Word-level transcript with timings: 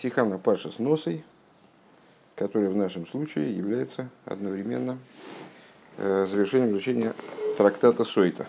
Сихана 0.00 0.38
Паша 0.38 0.70
с 0.70 0.78
носой, 0.78 1.22
который 2.34 2.70
в 2.70 2.76
нашем 2.76 3.06
случае 3.06 3.54
является 3.54 4.08
одновременно 4.24 4.96
э, 5.98 6.26
завершением 6.26 6.70
изучения 6.70 7.12
трактата 7.58 8.02
Сойта 8.04 8.46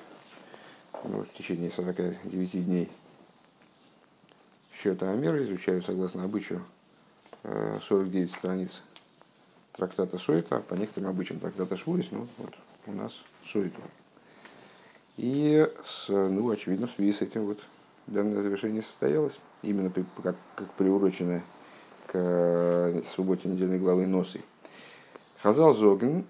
ну, 1.03 1.25
в 1.25 1.33
течение 1.37 1.69
49 1.69 2.65
дней. 2.65 2.89
Счета 4.73 5.11
Амера 5.11 5.43
изучаю 5.43 5.81
согласно 5.81 6.23
обычаю 6.23 6.63
49 7.44 8.29
э, 8.29 8.33
страниц 8.33 8.81
трактата 9.74 10.18
Сойта, 10.18 10.62
по 10.62 10.76
некоторым 10.76 11.10
обычаям 11.10 11.42
трактата 11.42 11.76
Швуис, 11.76 12.12
ну 12.12 12.29
вот 12.38 12.54
у 12.88 12.94
нас 12.94 13.22
Сойта. 13.46 13.81
И, 15.18 15.70
с, 15.83 16.08
ну, 16.08 16.49
очевидно, 16.49 16.88
в 16.88 16.91
связи 16.91 17.12
с 17.12 17.22
этим 17.22 17.45
вот 17.45 17.59
данное 18.08 18.41
завершение 18.41 18.81
состоялось, 18.81 19.38
именно 19.63 19.89
при, 19.89 20.05
как, 20.23 20.35
как 20.55 20.71
приуроченное 20.73 21.44
к 22.07 22.12
э, 22.13 23.02
субботе 23.03 23.48
недельной 23.48 23.80
главы 23.80 24.05
Носы. 24.05 24.41
Хазал 25.41 25.73
Зоген, 25.73 26.26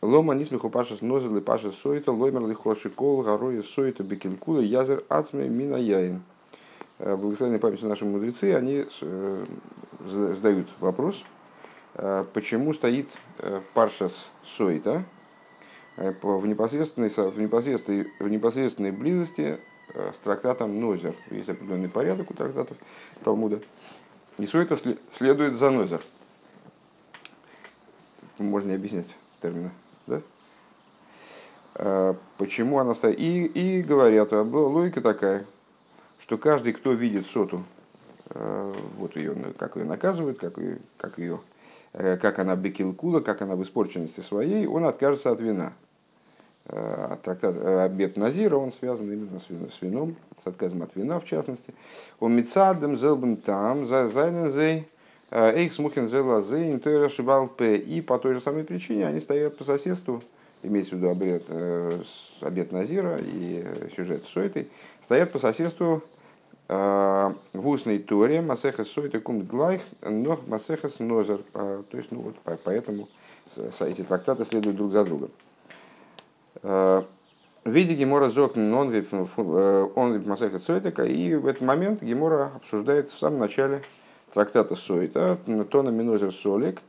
Лома 0.00 0.34
нисмиху 0.34 0.70
пашас 0.70 1.02
нозел 1.02 1.36
и 1.36 1.40
пашас 1.40 1.74
сойта, 1.74 2.12
лоймер 2.12 2.46
лихоши 2.46 2.88
кол, 2.88 3.22
горой 3.22 3.64
сойта 3.64 4.04
бекинкула, 4.04 4.60
язер 4.60 5.02
ацме 5.08 5.48
мина 5.48 5.76
яин. 5.76 6.22
Э, 6.98 7.16
Благословенной 7.16 7.58
памяти 7.58 7.84
наши 7.84 8.04
мудрецы, 8.04 8.54
они 8.54 8.86
э, 9.00 9.44
задают 10.06 10.68
вопрос, 10.78 11.24
почему 12.32 12.72
стоит 12.72 13.08
паршас 13.74 14.30
сойта 14.44 15.02
в 15.96 16.46
непосредственной, 16.46 17.08
в 17.08 17.38
непосредственной, 17.40 18.06
в 18.20 18.28
непосредственной 18.28 18.92
близости 18.92 19.58
с 19.94 20.18
трактатом 20.18 20.80
Нозер. 20.80 21.14
Есть 21.30 21.48
определенный 21.48 21.88
порядок 21.88 22.30
у 22.30 22.34
трактатов 22.34 22.76
Талмуда. 23.24 23.60
И 24.38 24.46
все 24.46 24.60
это 24.60 24.76
следует 25.10 25.56
за 25.56 25.70
Нозер. 25.70 26.02
Можно 28.38 28.70
не 28.70 28.76
объяснять 28.76 29.16
термины. 29.40 29.70
Да? 30.06 30.22
А, 31.74 32.16
почему 32.36 32.78
она 32.78 32.94
стоит? 32.94 33.18
И, 33.18 33.44
и 33.46 33.82
говорят, 33.82 34.32
а 34.32 34.42
логика 34.42 35.00
такая, 35.00 35.44
что 36.18 36.36
каждый, 36.38 36.72
кто 36.72 36.92
видит 36.92 37.26
соту, 37.26 37.64
э, 38.30 38.74
вот 38.94 39.16
ее, 39.16 39.34
как 39.56 39.76
ее 39.76 39.84
наказывают, 39.84 40.38
как 40.38 40.58
ее, 40.58 40.78
как 40.96 41.18
ее 41.18 41.40
э, 41.92 42.16
как 42.16 42.38
она 42.40 42.56
бекилкула, 42.56 43.20
как 43.20 43.42
она 43.42 43.54
в 43.54 43.62
испорченности 43.62 44.20
своей, 44.20 44.66
он 44.66 44.84
откажется 44.84 45.30
от 45.30 45.40
вина. 45.40 45.72
Э, 46.70 47.16
трактат 47.22 47.56
э, 47.56 47.84
обед 47.84 48.18
Назира, 48.18 48.56
он 48.56 48.72
связан 48.72 49.10
именно 49.10 49.40
с 49.40 49.80
вином, 49.80 50.16
с 50.42 50.46
отказом 50.46 50.82
от 50.82 50.94
вина 50.96 51.18
в 51.18 51.24
частности. 51.24 51.72
Он 52.20 52.36
мецадем 52.36 52.94
зелбен 52.98 53.38
там, 53.38 53.86
зайнензей, 53.86 54.86
э, 55.30 55.56
эйх 55.56 55.72
смухен 55.72 56.06
зелазей, 56.06 56.72
интойра 56.72 57.08
шибалпе. 57.08 57.76
И 57.76 58.02
по 58.02 58.18
той 58.18 58.34
же 58.34 58.40
самой 58.40 58.64
причине 58.64 59.06
они 59.06 59.18
стоят 59.18 59.56
по 59.56 59.64
соседству, 59.64 60.22
имеется 60.62 60.94
в 60.94 60.98
виду 60.98 61.08
обед, 61.08 61.44
обед 62.42 62.72
Назира 62.72 63.16
и 63.18 63.64
сюжет 63.96 64.24
Сойтой, 64.26 64.68
стоят 65.00 65.32
по 65.32 65.38
соседству 65.38 66.02
в 66.68 67.34
устной 67.54 67.98
торе 67.98 68.42
Масехас 68.42 68.88
Сойты 68.88 69.20
кумт 69.20 69.46
глайх, 69.46 69.80
но 70.02 70.38
Масехас 70.48 70.98
Нозер. 70.98 71.38
То 71.54 71.84
есть, 71.96 72.10
ну 72.10 72.20
вот, 72.20 72.58
поэтому 72.64 73.08
эти 73.56 74.02
трактаты 74.02 74.44
следуют 74.44 74.76
друг 74.76 74.92
за 74.92 75.04
другом. 75.04 75.30
В 76.62 77.04
виде 77.64 77.94
Гемора 77.94 78.28
Зокн 78.30 78.72
он 78.74 78.92
он 79.94 80.22
Масеха 80.26 80.58
Сойтека, 80.58 81.04
и 81.04 81.34
в 81.34 81.46
этот 81.46 81.62
момент 81.62 82.02
Гемора 82.02 82.52
обсуждает 82.56 83.10
в 83.10 83.18
самом 83.18 83.40
начале 83.40 83.82
трактата 84.32 84.74
Сойта, 84.74 85.38
тона 85.70 85.90
Минозер 85.90 86.32
Солик, 86.32 86.80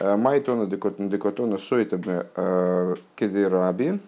май 0.00 0.40
тона 0.40 0.66
декотона 0.66 1.58
Сойта 1.58 2.96
Кедераби, 3.16 4.00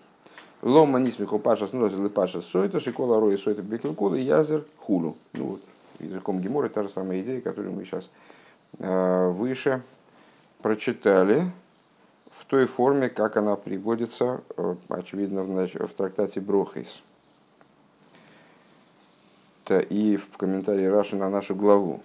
Лома 0.63 0.99
нисмиху 0.99 1.39
паша 1.39 1.67
снозил 1.67 2.07
и 2.07 2.09
паша 2.09 2.41
сойта, 2.41 2.81
шикола 2.81 3.21
рои 3.21 3.37
сойта 3.37 3.61
бекилкула 3.61 4.15
и 4.15 4.23
язер 4.23 4.65
хулу. 4.79 5.19
Ну 5.35 5.45
вот, 5.45 5.61
языком 6.01 6.41
Гемора 6.41 6.71
та 6.71 6.83
же 6.83 6.89
самая 6.89 7.21
идея, 7.21 7.43
которую 7.43 7.75
мы 7.75 7.85
сейчас 7.85 8.11
выше 8.79 9.83
прочитали 10.63 11.43
в 12.39 12.45
той 12.47 12.67
форме, 12.67 13.09
как 13.09 13.37
она 13.37 13.55
приводится, 13.57 14.43
э, 14.57 14.77
очевидно, 14.89 15.43
в, 15.45 15.67
в 15.67 15.93
трактате 15.95 16.41
Брохейс. 16.41 17.03
И 19.89 20.17
в 20.17 20.37
комментарии 20.37 20.85
Раши 20.85 21.17
на 21.17 21.31
нашу 21.31 21.55
главу. 21.55 22.03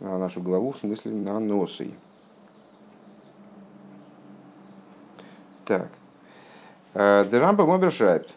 На 0.00 0.18
нашу 0.18 0.42
главу, 0.42 0.72
в 0.72 0.76
смысле, 0.76 1.12
на 1.12 1.40
носы. 1.40 1.94
Так. 5.64 5.88
Э, 6.92 7.24
Де 7.30 7.38
Рамбам 7.38 7.70
обершайбт. 7.70 8.34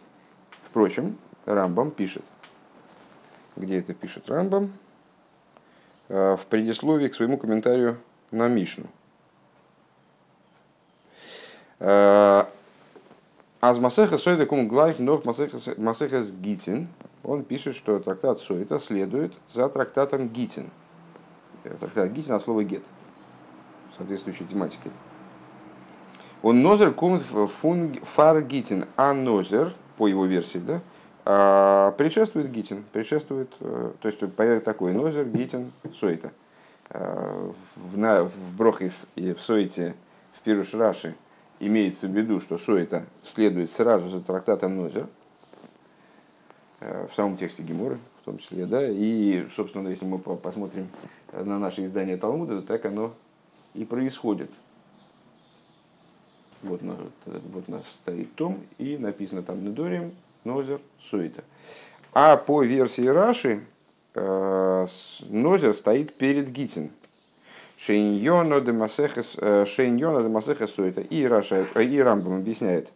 Впрочем, 0.50 1.18
Рамбам 1.46 1.92
пишет. 1.92 2.24
Где 3.58 3.80
это 3.80 3.94
пишет 3.94 4.30
Рамбам? 4.30 4.72
Э, 6.08 6.38
в 6.38 6.46
предисловии 6.48 7.10
к 7.10 7.16
своему 7.16 7.38
комментарию 7.38 7.98
на 8.32 8.48
Мишну. 8.48 8.86
Э, 11.80 12.46
Аз 13.60 13.80
Масеха 13.80 14.18
Сойда 14.18 14.46
Кум 14.46 14.68
Глайф 14.68 15.00
Нох 15.00 15.26
Масехас 15.26 16.32
Гитин. 16.32 16.88
Он 17.24 17.44
пишет, 17.44 17.76
что 17.76 18.00
трактат 18.00 18.40
Сойта 18.40 18.80
следует 18.80 19.34
за 19.52 19.68
трактатом 19.70 20.30
Гитин. 20.30 20.70
Э, 21.64 21.76
трактат 21.80 22.12
Гитин 22.12 22.34
от 22.34 22.42
слова 22.42 22.64
гет. 22.64 22.84
Соответствующей 23.98 24.46
тематике. 24.46 24.92
Он 26.44 26.62
нозер 26.62 26.94
фун 26.94 27.94
фар 28.04 28.42
гитин, 28.44 28.86
а 28.96 29.14
нозер, 29.14 29.74
по 29.98 30.08
его 30.08 30.26
версии, 30.26 30.60
да, 30.60 30.82
а, 31.26 31.92
предшествует 31.94 32.52
гитин, 32.52 32.86
предшествует, 32.94 33.52
э, 33.60 33.92
то 34.00 34.08
есть 34.08 34.20
порядок 34.36 34.64
такой, 34.64 34.94
нозер, 34.94 35.26
гитин, 35.26 35.72
сойта 35.96 36.32
в, 36.90 37.98
на, 37.98 38.24
в 38.24 38.56
Брохис 38.58 39.08
и 39.16 39.34
в 39.34 39.42
Сойте, 39.42 39.96
в 40.34 40.42
Пируш 40.42 40.74
Раши, 40.74 41.16
имеется 41.60 42.08
в 42.08 42.12
виду, 42.12 42.40
что 42.40 42.58
Сойта 42.58 43.06
следует 43.24 43.72
сразу 43.72 44.08
за 44.08 44.22
трактатом 44.22 44.78
Нозер, 44.78 45.08
э, 46.80 47.08
в 47.12 47.16
самом 47.16 47.38
тексте 47.38 47.64
Геморы, 47.64 47.98
в 48.22 48.26
том 48.26 48.38
числе, 48.38 48.66
да, 48.66 48.88
и, 48.88 49.48
собственно, 49.56 49.88
если 49.90 50.06
мы 50.06 50.20
посмотрим 50.20 50.88
на 51.34 51.60
наше 51.60 51.86
издание 51.86 52.18
Талмуда, 52.18 52.62
то 52.62 52.68
так 52.68 52.86
оно 52.86 53.14
и 53.74 53.86
происходит. 53.86 54.52
Вот, 56.64 56.82
вот 56.82 57.64
у 57.68 57.72
нас 57.72 57.84
стоит 58.02 58.34
том, 58.36 58.60
и 58.78 58.98
написано 58.98 59.44
там 59.44 59.64
Недорим, 59.64 60.14
Нозер, 60.44 60.82
Сойта. 61.04 61.44
А 62.14 62.36
по 62.36 62.64
версии 62.64 63.06
Раши, 63.06 63.62
Э, 63.62 63.77
Нозер 64.18 65.74
стоит 65.74 66.14
перед 66.14 66.50
Гитин. 66.50 66.92
Шейньона 67.78 68.60
де 68.60 68.72
Масехес 68.72 69.38
э, 69.38 69.66
Суэта. 69.66 71.02
И, 71.02 71.26
Раша, 71.26 71.68
э, 71.76 71.84
и 71.84 72.00
Рамбам 72.00 72.38
объясняет 72.38 72.92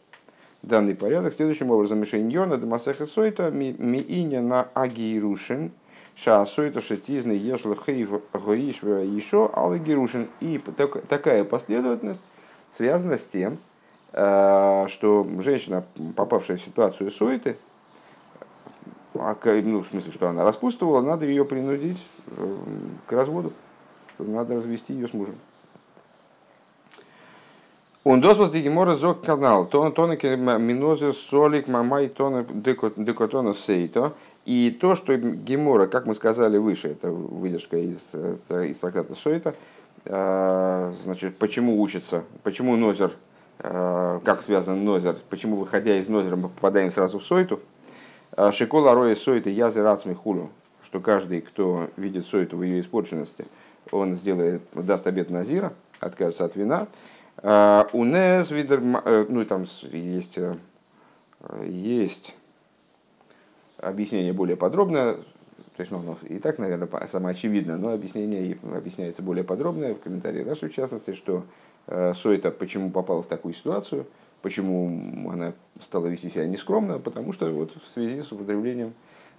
данный 0.63 0.95
порядок 0.95 1.33
следующим 1.33 1.69
образом. 1.69 2.05
Шейньона 2.05 2.57
де 2.57 2.65
Масехес 2.65 3.11
Суэта 3.11 3.51
мииня 3.51 4.41
на 4.41 4.67
Агирушин. 4.73 5.71
Ша 6.15 6.45
Суэта 6.45 6.81
шетизны 6.81 7.33
ешла 7.33 7.75
хейв 7.75 8.21
гоишва 8.33 9.03
еще 9.03 9.51
алагирушин. 9.53 10.27
И 10.39 10.59
такая 11.07 11.43
последовательность 11.43 12.21
связана 12.71 13.17
с 13.17 13.23
тем, 13.23 13.59
что 14.11 15.27
женщина, 15.39 15.85
попавшая 16.15 16.57
в 16.57 16.61
ситуацию 16.61 17.11
суеты, 17.11 17.55
а, 19.13 19.35
ну, 19.63 19.81
в 19.83 19.87
смысле, 19.87 20.11
что 20.11 20.29
она 20.29 20.43
распутствовала, 20.43 21.01
надо 21.01 21.25
ее 21.25 21.45
принудить 21.45 22.05
э, 22.27 22.57
к 23.07 23.11
разводу, 23.11 23.53
что 24.13 24.23
надо 24.23 24.55
развести 24.55 24.93
ее 24.93 25.07
с 25.07 25.13
мужем. 25.13 25.35
Он 28.03 28.19
досвос 28.19 28.49
дигимора 28.49 28.95
зок 28.95 29.21
канал, 29.21 29.67
тон 29.67 29.91
тонеке 29.91 30.35
минозе 30.35 31.13
солик 31.13 31.67
мамай 31.67 32.07
тона 32.07 32.43
декотона 32.43 33.53
сейто. 33.53 34.13
И 34.45 34.71
то, 34.71 34.95
что 34.95 35.15
Гемора, 35.15 35.85
как 35.85 36.07
мы 36.07 36.15
сказали 36.15 36.57
выше, 36.57 36.89
это 36.89 37.11
выдержка 37.11 37.77
из, 37.77 38.11
из 38.49 38.77
трактата 38.77 39.13
Сойта, 39.13 39.53
э, 40.05 40.93
значит, 41.03 41.37
почему 41.37 41.79
учится, 41.79 42.23
почему 42.41 42.75
Нозер, 42.75 43.11
э, 43.59 44.19
как 44.25 44.41
связан 44.41 44.83
Нозер, 44.83 45.17
почему, 45.29 45.57
выходя 45.57 45.95
из 45.95 46.07
Нозера, 46.07 46.37
мы 46.37 46.49
попадаем 46.49 46.89
сразу 46.91 47.19
в 47.19 47.23
Сойту, 47.23 47.59
Шикола 48.51 48.93
роя 48.93 49.15
соита 49.15 49.49
язы 49.49 49.81
рацми 49.81 50.13
хулю, 50.13 50.49
что 50.83 50.99
каждый, 50.99 51.41
кто 51.41 51.89
видит 51.97 52.25
соиту 52.25 52.57
в 52.57 52.63
ее 52.63 52.79
испорченности, 52.79 53.45
он 53.91 54.15
сделает, 54.15 54.61
даст 54.73 55.07
обед 55.07 55.29
назира, 55.29 55.73
откажется 55.99 56.45
от 56.45 56.55
вина. 56.55 56.87
А 57.37 57.87
Унес 57.93 58.51
видер, 58.51 58.81
э, 59.05 59.25
ну 59.27 59.43
там 59.45 59.65
есть, 59.91 60.37
э, 60.37 60.55
есть 61.65 62.35
объяснение 63.77 64.33
более 64.33 64.55
подробное, 64.55 65.13
то 65.13 65.83
есть, 65.83 65.91
ну, 65.91 65.99
оно 65.99 66.17
и 66.27 66.37
так, 66.37 66.59
наверное, 66.59 66.89
самоочевидно, 67.07 67.77
но 67.77 67.91
объяснение 67.93 68.57
объясняется 68.75 69.23
более 69.23 69.43
подробно 69.43 69.95
в 69.95 69.99
комментарии 69.99 70.43
Раши, 70.43 70.69
в 70.69 70.73
частности, 70.73 71.13
что 71.13 71.45
э, 71.87 72.13
Сойта 72.13 72.51
почему 72.51 72.91
попала 72.91 73.23
в 73.23 73.27
такую 73.27 73.53
ситуацию, 73.53 74.05
почему 74.41 75.29
она 75.31 75.53
стала 75.79 76.07
вести 76.07 76.29
себя 76.29 76.47
нескромно, 76.47 76.99
потому 76.99 77.33
что 77.33 77.49
вот 77.51 77.75
в 77.75 77.91
связи 77.91 78.21
с 78.21 78.31
употреблением 78.31 78.93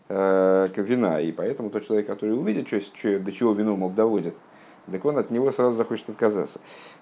э, 0.08 0.68
вина, 0.76 1.20
и 1.20 1.32
поэтому 1.32 1.70
тот 1.70 1.86
человек, 1.86 2.06
который 2.06 2.36
увидит, 2.36 2.68
что, 2.68 2.80
что, 2.80 3.18
до 3.18 3.32
чего 3.32 3.52
вино 3.52 3.76
мог 3.76 3.94
доводит, 3.94 4.34
так 4.90 5.04
он 5.04 5.18
от 5.18 5.30
него 5.30 5.50
сразу 5.50 5.76
захочет 5.76 6.10
отказаться. 6.10 6.60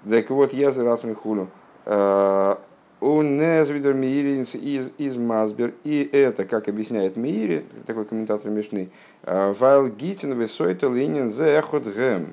Так 0.08 0.30
вот, 0.30 0.52
я 0.52 0.70
за 0.70 0.84
раз 0.84 1.04
михулю, 1.04 1.48
э, 1.86 2.56
у 3.00 3.22
Незвидер 3.22 3.94
Мииринс 3.94 4.54
из, 4.54 4.90
из 4.98 5.16
Мазбер. 5.16 5.72
И 5.84 6.08
это, 6.12 6.44
как 6.44 6.68
объясняет 6.68 7.16
Миири, 7.16 7.64
такой 7.86 8.04
комментатор 8.04 8.50
Мишны, 8.50 8.90
«Э, 9.22 9.54
Вайл 9.58 9.88
Гитин 9.88 10.34
высойта 10.34 10.88
линин 10.88 11.32
зе 11.32 11.58
эхот 11.58 11.84
гэм. 11.84 12.28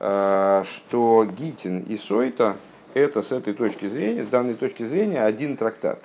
Э, 0.00 0.62
что 0.64 1.24
Гитин 1.24 1.80
и 1.80 1.96
Сойта 1.96 2.56
это 2.94 3.22
с 3.22 3.32
этой 3.32 3.54
точки 3.54 3.86
зрения, 3.86 4.22
с 4.22 4.26
данной 4.26 4.54
точки 4.54 4.82
зрения, 4.82 5.22
один 5.22 5.56
трактат. 5.56 6.02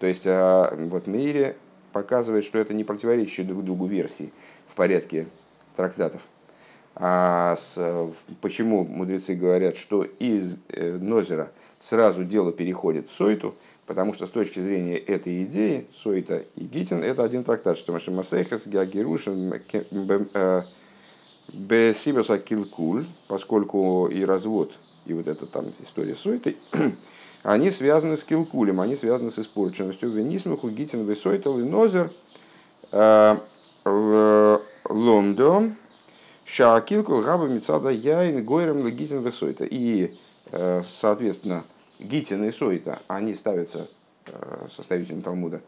То 0.00 0.06
есть 0.06 0.26
э, 0.26 0.76
вот 0.86 1.06
Миири 1.06 1.56
показывает, 1.92 2.44
что 2.44 2.58
это 2.58 2.74
не 2.74 2.84
противоречащие 2.84 3.46
друг 3.46 3.64
другу 3.64 3.86
версии 3.86 4.32
в 4.68 4.74
порядке 4.74 5.26
трактатов. 5.76 6.22
А 6.94 7.54
с, 7.56 7.78
почему 8.40 8.84
мудрецы 8.84 9.34
говорят, 9.34 9.76
что 9.76 10.02
из 10.02 10.56
Нозера 10.76 11.52
сразу 11.78 12.24
дело 12.24 12.52
переходит 12.52 13.08
в 13.08 13.14
Сойту, 13.14 13.54
потому 13.86 14.12
что 14.14 14.26
с 14.26 14.30
точки 14.30 14.60
зрения 14.60 14.98
этой 14.98 15.44
идеи 15.44 15.86
Сойта 15.94 16.44
и 16.56 16.64
Гитин 16.64 17.02
это 17.02 17.24
один 17.24 17.42
трактат, 17.42 17.78
что 17.78 17.92
Машимасейхас, 17.92 18.66
Геагерушин, 18.66 19.54
э, 20.34 20.62
Бесибаса 21.52 22.38
Килкуль, 22.38 23.06
поскольку 23.28 24.08
и 24.08 24.24
развод, 24.24 24.78
и 25.08 25.14
вот 25.14 25.28
эта 25.28 25.46
там 25.46 25.66
история 25.80 26.14
с 26.14 26.20
Сойтой, 26.20 26.56
они 27.42 27.70
связаны 27.70 28.16
с 28.16 28.24
Килкулем, 28.24 28.80
они 28.80 28.96
связаны 28.96 29.30
с 29.30 29.38
испорченностью. 29.38 30.10
Венисмуху 30.10 30.70
Гитин 30.70 31.06
Весойтал 31.06 31.58
и 31.58 31.64
Нозер 31.64 32.10
э, 32.92 33.36
Лондо 34.88 35.72
Шаакилкул 36.44 37.22
Габа 37.22 37.46
Мицада 37.46 37.90
Яин 37.90 38.44
Гойрам 38.44 38.86
Гитин 38.88 39.20
Весойта. 39.20 39.64
И 39.64 40.14
Э, 40.50 40.82
соответственно, 40.86 41.64
Гитин 41.98 42.44
и 42.44 42.50
Сойта, 42.50 43.00
они 43.06 43.34
ставятся 43.34 43.88
э, 44.26 44.66
составителем 44.70 45.22
Талмуда, 45.22 45.60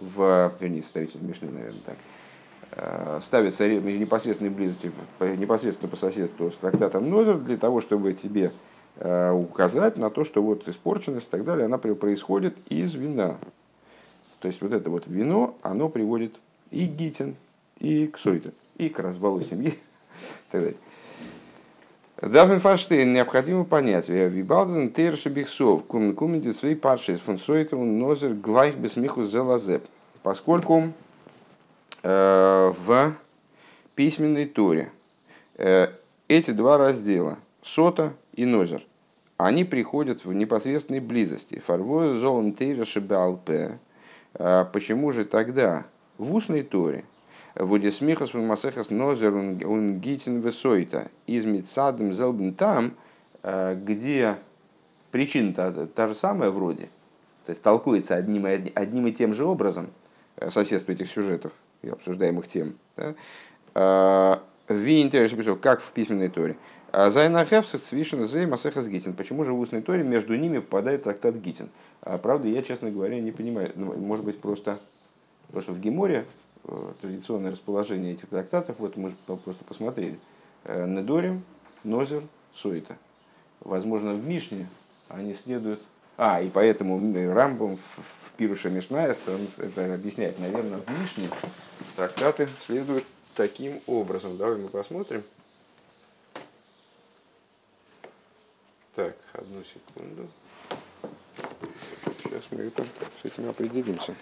в, 0.00 0.52
вернее, 0.60 0.82
составителем 0.82 1.28
Мишны, 1.28 1.50
наверное, 1.50 1.80
так, 1.84 3.22
ставятся 3.22 3.64
в 3.64 3.86
непосредственной 3.86 4.50
близости, 4.50 4.92
непосредственно 5.20 5.88
по 5.88 5.96
соседству 5.96 6.50
с 6.50 6.56
трактатом 6.56 7.08
Нозер, 7.08 7.38
для 7.38 7.56
того, 7.56 7.80
чтобы 7.80 8.12
тебе 8.12 8.52
указать 8.98 9.98
на 9.98 10.08
то, 10.10 10.24
что 10.24 10.42
вот 10.42 10.66
испорченность 10.68 11.28
и 11.28 11.30
так 11.30 11.44
далее, 11.44 11.66
она 11.66 11.78
происходит 11.78 12.56
из 12.68 12.94
вина. 12.94 13.36
То 14.40 14.48
есть 14.48 14.62
вот 14.62 14.72
это 14.72 14.90
вот 14.90 15.06
вино, 15.06 15.56
оно 15.62 15.88
приводит 15.88 16.34
и 16.70 16.86
к 16.86 16.92
гитин, 16.92 17.36
и 17.78 18.06
к 18.06 18.18
сойте, 18.18 18.52
и 18.76 18.88
к 18.88 18.98
развалу 18.98 19.40
семьи, 19.42 19.70
и 19.70 20.52
так 20.52 20.62
далее. 20.62 20.76
Дафен 22.22 22.60
Фаштейн 22.60 23.12
необходимо 23.12 23.64
понять, 23.64 24.08
Вибалден 24.08 24.90
Терши 24.90 25.28
Бихсов, 25.28 25.84
Кумен 25.84 26.54
свои 26.54 26.74
парши 26.74 27.16
фон 27.16 27.38
Сойтову 27.38 27.84
Нозер 27.84 28.32
Глайх 28.32 28.76
Бесмиху 28.76 29.22
Зелазеп. 29.22 29.84
Поскольку 30.22 30.84
э, 32.02 32.72
в 32.86 33.12
письменной 33.94 34.46
туре 34.46 34.90
э, 35.56 35.88
эти 36.26 36.52
два 36.52 36.78
раздела, 36.78 37.36
Сота 37.62 38.14
и 38.36 38.44
Нозер, 38.44 38.82
они 39.36 39.64
приходят 39.64 40.24
в 40.24 40.32
непосредственной 40.32 41.00
близости. 41.00 41.58
Фарвоя 41.58 42.14
золон 42.14 42.52
Терши 42.52 43.00
Балпе. 43.00 43.78
Э, 44.34 44.64
почему 44.72 45.10
же 45.10 45.24
тогда 45.24 45.86
в 46.18 46.34
устной 46.34 46.62
туре– 46.62 47.04
Вудисмихас 47.58 48.34
масехас 48.34 48.90
нозер 48.90 49.34
он 49.34 49.98
гитин 49.98 50.40
весойта 50.40 51.08
из 51.26 51.46
мицадом 51.46 52.12
зелбен 52.12 52.52
там, 52.52 52.94
э, 53.42 53.74
где 53.80 54.36
причина 55.10 55.54
та, 55.54 55.86
та 55.86 56.08
же 56.08 56.14
самая 56.14 56.50
вроде, 56.50 56.88
то 57.46 57.50
есть 57.52 57.62
толкуется 57.62 58.14
одним, 58.14 58.44
одним 58.44 59.06
и 59.06 59.12
тем 59.12 59.32
же 59.34 59.46
образом 59.46 59.88
э, 60.36 60.50
соседство 60.50 60.92
этих 60.92 61.08
сюжетов 61.08 61.52
и 61.80 61.88
обсуждаемых 61.88 62.46
тем. 62.46 62.74
Да? 62.96 63.14
Э, 63.74 64.36
Ви 64.68 65.08
как 65.62 65.80
в 65.80 65.92
письменной 65.92 66.28
торе. 66.28 66.56
Зайна 66.96 67.44
Хевсах 67.44 67.82
Цвишин 67.82 68.24
Зей 68.24 68.46
Масехас 68.46 68.88
Гитин. 68.88 69.12
Почему 69.12 69.44
же 69.44 69.52
в 69.52 69.60
устной 69.60 69.82
торе 69.82 70.02
между 70.02 70.34
ними 70.34 70.58
попадает 70.58 71.04
трактат 71.04 71.36
Гитин? 71.36 71.68
Правда, 72.00 72.48
я, 72.48 72.62
честно 72.62 72.90
говоря, 72.90 73.20
не 73.20 73.32
понимаю. 73.32 73.72
Ну, 73.74 73.94
может 73.96 74.24
быть, 74.24 74.40
просто 74.40 74.78
потому 75.48 75.62
что 75.62 75.72
в 75.72 75.80
Геморе 75.80 76.24
Э, 76.68 76.92
традиционное 77.00 77.52
расположение 77.52 78.14
этих 78.14 78.28
трактатов, 78.28 78.76
вот 78.80 78.96
мы 78.96 79.12
просто 79.26 79.64
посмотрели. 79.64 80.18
Э, 80.64 80.84
Недорим, 80.84 81.44
Нозер, 81.84 82.24
Суита. 82.54 82.96
Возможно, 83.60 84.14
в 84.14 84.26
Мишне 84.26 84.68
они 85.08 85.34
следуют... 85.34 85.80
А, 86.16 86.40
и 86.40 86.48
поэтому 86.48 86.98
Рамбом 87.32 87.76
в 87.76 88.32
Пируша 88.36 88.70
Мишнаес, 88.70 89.28
это 89.58 89.94
объясняет, 89.94 90.40
наверное, 90.40 90.78
в 90.78 91.00
Мишне 91.00 91.28
трактаты 91.94 92.48
следуют 92.60 93.04
таким 93.34 93.80
образом. 93.86 94.36
Давай 94.36 94.56
мы 94.56 94.68
посмотрим. 94.68 95.22
Так, 98.96 99.14
одну 99.34 99.62
секунду. 99.62 100.26
Сейчас 102.22 102.44
мы 102.50 102.62
это, 102.62 102.82
с 102.82 103.24
этим 103.26 103.50
определимся. 103.50 104.14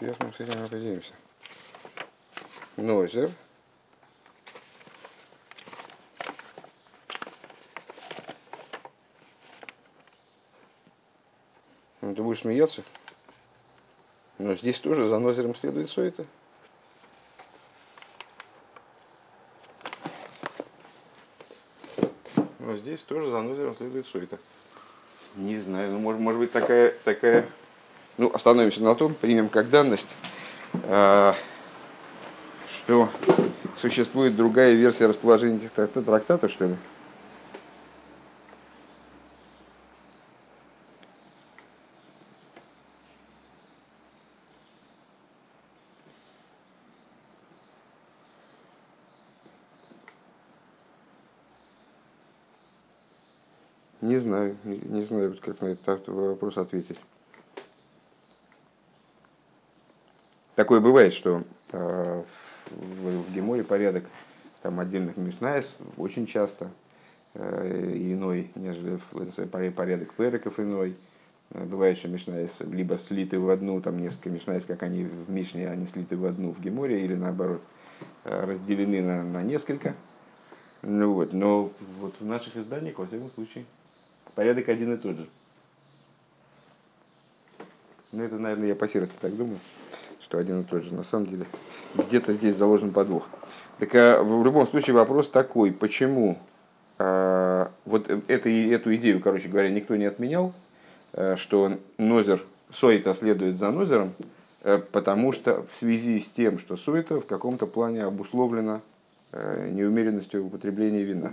Сейчас 0.00 0.16
мы 0.18 0.32
с 0.32 0.40
этим 0.40 0.64
определимся. 0.64 1.12
Нойзер. 2.76 3.30
Будешь 12.36 12.42
смеяться? 12.42 12.82
Но 14.38 14.54
здесь 14.54 14.78
тоже 14.78 15.08
за 15.08 15.18
нозером 15.18 15.54
следует 15.54 15.96
это. 15.96 16.24
Но 22.58 22.76
здесь 22.76 23.00
тоже 23.02 23.30
за 23.30 23.40
нозером 23.40 23.74
следует 23.76 24.06
это. 24.14 24.38
Не 25.36 25.58
знаю, 25.58 25.92
ну 25.92 25.98
может, 25.98 26.20
может 26.20 26.40
быть 26.40 26.52
такая, 26.52 26.94
такая 27.04 27.46
ну, 28.16 28.30
остановимся 28.32 28.82
на 28.82 28.94
том, 28.94 29.14
примем 29.14 29.48
как 29.48 29.68
данность, 29.68 30.14
а, 30.84 31.34
что 32.68 33.08
существует 33.76 34.34
другая 34.34 34.72
версия 34.72 35.06
расположения 35.06 35.56
этих 35.56 35.72
трактатов, 35.72 36.50
что 36.50 36.66
ли? 36.66 36.76
Не 54.06 54.18
знаю, 54.18 54.56
не, 54.62 54.78
не 54.78 55.04
знаю, 55.04 55.36
как 55.42 55.60
на 55.60 55.66
этот 55.66 56.06
вопрос 56.56 56.66
ответить. 56.66 56.98
Такое 60.54 60.80
бывает, 60.80 61.12
что 61.12 61.42
э, 61.72 62.22
в, 62.22 62.70
в 62.70 63.34
Геморе 63.34 63.62
порядок 63.62 64.04
там 64.62 64.80
отдельных 64.80 65.16
мишнаес 65.16 65.76
очень 65.98 66.26
часто 66.26 66.70
э, 67.34 67.92
иной, 67.94 68.50
нежели 68.54 68.98
в, 69.10 69.70
порядок 69.72 70.14
переков 70.14 70.58
иной. 70.58 70.96
Э, 71.50 71.62
бывает, 71.64 71.98
что 71.98 72.08
мишнаес 72.08 72.60
либо 72.60 72.96
слиты 72.96 73.38
в 73.38 73.50
одну, 73.50 73.80
там 73.82 73.98
несколько 73.98 74.30
мишнаес, 74.30 74.64
как 74.64 74.82
они 74.82 75.04
в 75.04 75.30
Мишне, 75.30 75.68
они 75.68 75.86
слиты 75.86 76.16
в 76.16 76.24
одну 76.24 76.52
в 76.52 76.60
Геморе, 76.60 77.04
или 77.04 77.14
наоборот, 77.14 77.60
э, 78.24 78.46
разделены 78.46 79.02
на, 79.02 79.22
на 79.22 79.42
несколько. 79.42 79.94
Ну 80.80 81.12
вот, 81.12 81.32
но 81.34 81.70
вот 82.00 82.14
в 82.18 82.24
наших 82.24 82.56
изданиях, 82.56 82.98
во 82.98 83.06
всяком 83.06 83.30
случае, 83.30 83.66
порядок 84.34 84.68
один 84.70 84.94
и 84.94 84.96
тот 84.96 85.16
же. 85.16 85.28
Ну, 88.12 88.22
это, 88.22 88.36
наверное, 88.36 88.68
я 88.68 88.76
по 88.76 88.88
серости 88.88 89.16
так 89.20 89.36
думаю 89.36 89.58
что 90.18 90.38
один 90.38 90.62
и 90.62 90.64
тот 90.64 90.82
же. 90.82 90.92
На 90.92 91.04
самом 91.04 91.26
деле, 91.26 91.46
где-то 91.94 92.32
здесь 92.32 92.56
заложен 92.56 92.92
подвох. 92.92 93.28
Так 93.78 93.92
в 93.92 94.44
любом 94.44 94.66
случае 94.66 94.96
вопрос 94.96 95.28
такой, 95.28 95.70
почему 95.70 96.36
вот 96.98 98.10
это, 98.26 98.48
эту 98.48 98.94
идею, 98.96 99.20
короче 99.20 99.48
говоря, 99.48 99.70
никто 99.70 99.94
не 99.94 100.06
отменял, 100.06 100.52
что 101.36 101.78
Нозер, 101.96 102.40
Сойта 102.72 103.14
следует 103.14 103.56
за 103.56 103.70
Нозером, 103.70 104.14
потому 104.90 105.30
что 105.30 105.62
в 105.62 105.76
связи 105.76 106.18
с 106.18 106.28
тем, 106.28 106.58
что 106.58 106.76
Сойта 106.76 107.20
в 107.20 107.26
каком-то 107.26 107.68
плане 107.68 108.02
обусловлена 108.02 108.80
неумеренностью 109.32 110.44
употребления 110.44 111.04
вина. 111.04 111.32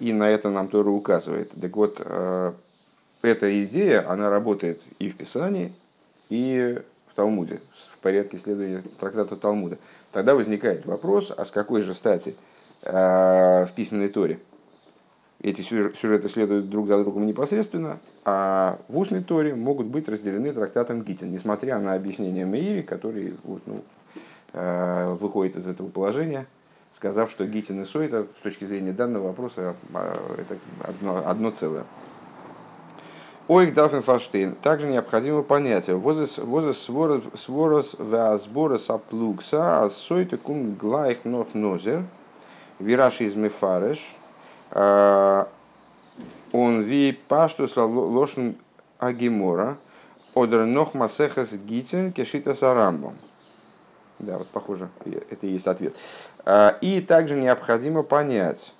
И 0.00 0.12
на 0.14 0.30
это 0.30 0.48
нам 0.48 0.68
Тора 0.68 0.88
указывает. 0.88 1.50
Так 1.60 1.76
вот, 1.76 2.00
эта 3.26 3.64
идея, 3.64 4.08
она 4.10 4.30
работает 4.30 4.82
и 4.98 5.08
в 5.10 5.16
Писании, 5.16 5.72
и 6.28 6.80
в 7.10 7.14
Талмуде, 7.14 7.60
в 7.92 7.98
порядке 7.98 8.38
следования 8.38 8.82
трактата 8.98 9.36
Талмуда. 9.36 9.78
Тогда 10.12 10.34
возникает 10.34 10.86
вопрос, 10.86 11.32
а 11.36 11.44
с 11.44 11.50
какой 11.50 11.82
же 11.82 11.94
стати 11.94 12.34
э, 12.82 13.66
в 13.66 13.70
письменной 13.74 14.08
Торе 14.08 14.38
эти 15.40 15.60
сюжеты 15.60 16.28
следуют 16.28 16.70
друг 16.70 16.88
за 16.88 16.98
другом 17.02 17.26
непосредственно, 17.26 17.98
а 18.24 18.78
в 18.88 18.98
устной 18.98 19.22
Торе 19.22 19.54
могут 19.54 19.86
быть 19.86 20.08
разделены 20.08 20.52
трактатом 20.52 21.02
Гитин, 21.02 21.30
несмотря 21.30 21.78
на 21.78 21.94
объяснение 21.94 22.44
Меири, 22.44 22.82
который 22.82 23.34
вот, 23.44 23.62
ну, 23.66 23.84
э, 24.54 25.16
выходит 25.20 25.56
из 25.56 25.68
этого 25.68 25.88
положения, 25.88 26.46
сказав, 26.92 27.30
что 27.30 27.46
Гитин 27.46 27.82
и 27.82 27.84
Сойта 27.84 28.26
с 28.40 28.42
точки 28.42 28.64
зрения 28.64 28.92
данного 28.92 29.28
вопроса 29.28 29.76
э, 29.92 30.16
это 30.38 30.58
одно, 30.82 31.22
одно 31.24 31.50
целое. 31.50 31.84
Оих 33.48 33.74
дарфен 33.74 34.02
фаштейн. 34.02 34.56
Также 34.56 34.88
необходимо 34.88 35.42
понятие. 35.42 35.96
Возес 35.96 36.40
сворос 37.34 37.96
веазборос 37.98 38.90
аплукса, 38.90 39.84
а 39.84 39.90
сойте 39.90 40.36
кум 40.36 40.74
глайх 40.74 41.24
нох 41.24 41.54
нозер, 41.54 42.02
вираши 42.80 43.24
из 43.24 43.36
мефареш, 43.36 44.16
а, 44.72 45.46
он 46.52 46.82
ви 46.82 47.12
паштус 47.28 47.76
лошен 47.76 48.56
агимора, 48.98 49.78
одер 50.34 50.64
нох 50.64 50.94
масехас 50.94 51.52
гитин 51.52 52.12
кешита 52.12 52.52
сарамбом. 52.52 53.16
Да, 54.18 54.38
вот 54.38 54.48
похоже, 54.48 54.88
это 55.04 55.46
и 55.46 55.50
есть 55.50 55.68
ответ. 55.68 55.94
А, 56.44 56.76
и 56.80 57.00
также 57.00 57.36
необходимо 57.36 58.02
понять, 58.02 58.74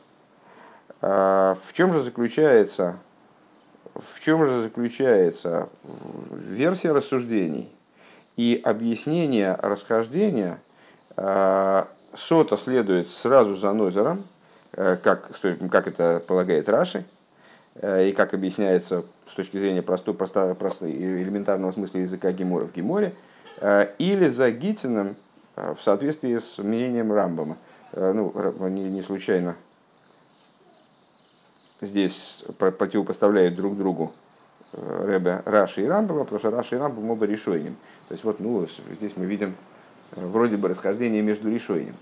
а, 1.00 1.56
в 1.62 1.72
чем 1.72 1.92
же 1.92 2.02
заключается 2.02 2.98
в 3.98 4.20
чем 4.20 4.44
же 4.46 4.62
заключается 4.62 5.68
версия 6.30 6.92
рассуждений 6.92 7.68
и 8.36 8.60
объяснение 8.62 9.56
расхождения 9.62 10.58
а, 11.16 11.88
сота 12.16 12.56
следует 12.56 13.08
сразу 13.08 13.56
за 13.56 13.72
Нозером, 13.72 14.24
э, 14.72 14.96
как, 15.02 15.30
как 15.70 15.86
это 15.86 16.22
полагает 16.26 16.68
Раши, 16.68 17.04
э, 17.74 18.08
и 18.08 18.12
как 18.12 18.34
объясняется 18.34 19.04
с 19.30 19.34
точки 19.34 19.58
зрения 19.58 19.82
простого, 19.82 20.14
просто, 20.14 20.54
просто 20.54 20.90
элементарного 20.90 21.72
смысла 21.72 21.98
языка 21.98 22.32
Гемора 22.32 22.66
в 22.66 22.72
Геморе, 22.72 23.14
э, 23.60 23.88
или 23.98 24.28
за 24.28 24.50
Гитином 24.50 25.16
в 25.54 25.78
соответствии 25.80 26.36
с 26.36 26.58
мнением 26.58 27.12
Рамбама. 27.12 27.56
Ну, 27.92 28.30
не, 28.68 28.90
не 28.90 29.00
случайно 29.00 29.56
здесь 31.80 32.44
противопоставляют 32.58 33.54
друг 33.54 33.76
другу 33.76 34.12
э, 34.72 35.04
Рэбе 35.06 35.42
Раши 35.44 35.82
и 35.82 35.86
Рамбама, 35.86 36.24
потому 36.24 36.38
что 36.38 36.50
Раши 36.50 36.76
и 36.76 36.78
Рамбам 36.78 37.10
оба 37.10 37.26
решением. 37.26 37.76
То 38.08 38.12
есть 38.12 38.24
вот 38.24 38.40
ну, 38.40 38.66
здесь 38.92 39.16
мы 39.16 39.26
видим 39.26 39.54
э, 40.12 40.26
вроде 40.26 40.56
бы 40.56 40.68
расхождение 40.68 41.22
между 41.22 41.50
решением. 41.50 41.94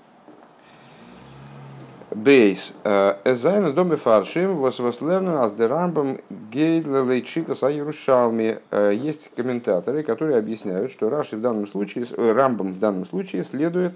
Бейс. 2.10 2.74
Э, 2.84 3.14
Эзайна 3.24 3.72
доме 3.72 3.96
фаршим 3.96 4.56
восвослерна 4.58 5.42
аз 5.42 5.54
де 5.54 5.66
рамбам 5.66 6.18
гейдла 6.30 7.02
лейчита 7.02 7.56
са 7.56 7.68
Ярушалми. 7.68 8.58
Есть 8.92 9.32
комментаторы, 9.34 10.04
которые 10.04 10.38
объясняют, 10.38 10.92
что 10.92 11.10
Раши 11.10 11.36
в 11.36 11.40
данном 11.40 11.66
случае, 11.66 12.06
Рамбам 12.16 12.74
в 12.74 12.78
данном 12.78 13.04
случае 13.04 13.42
следует 13.42 13.94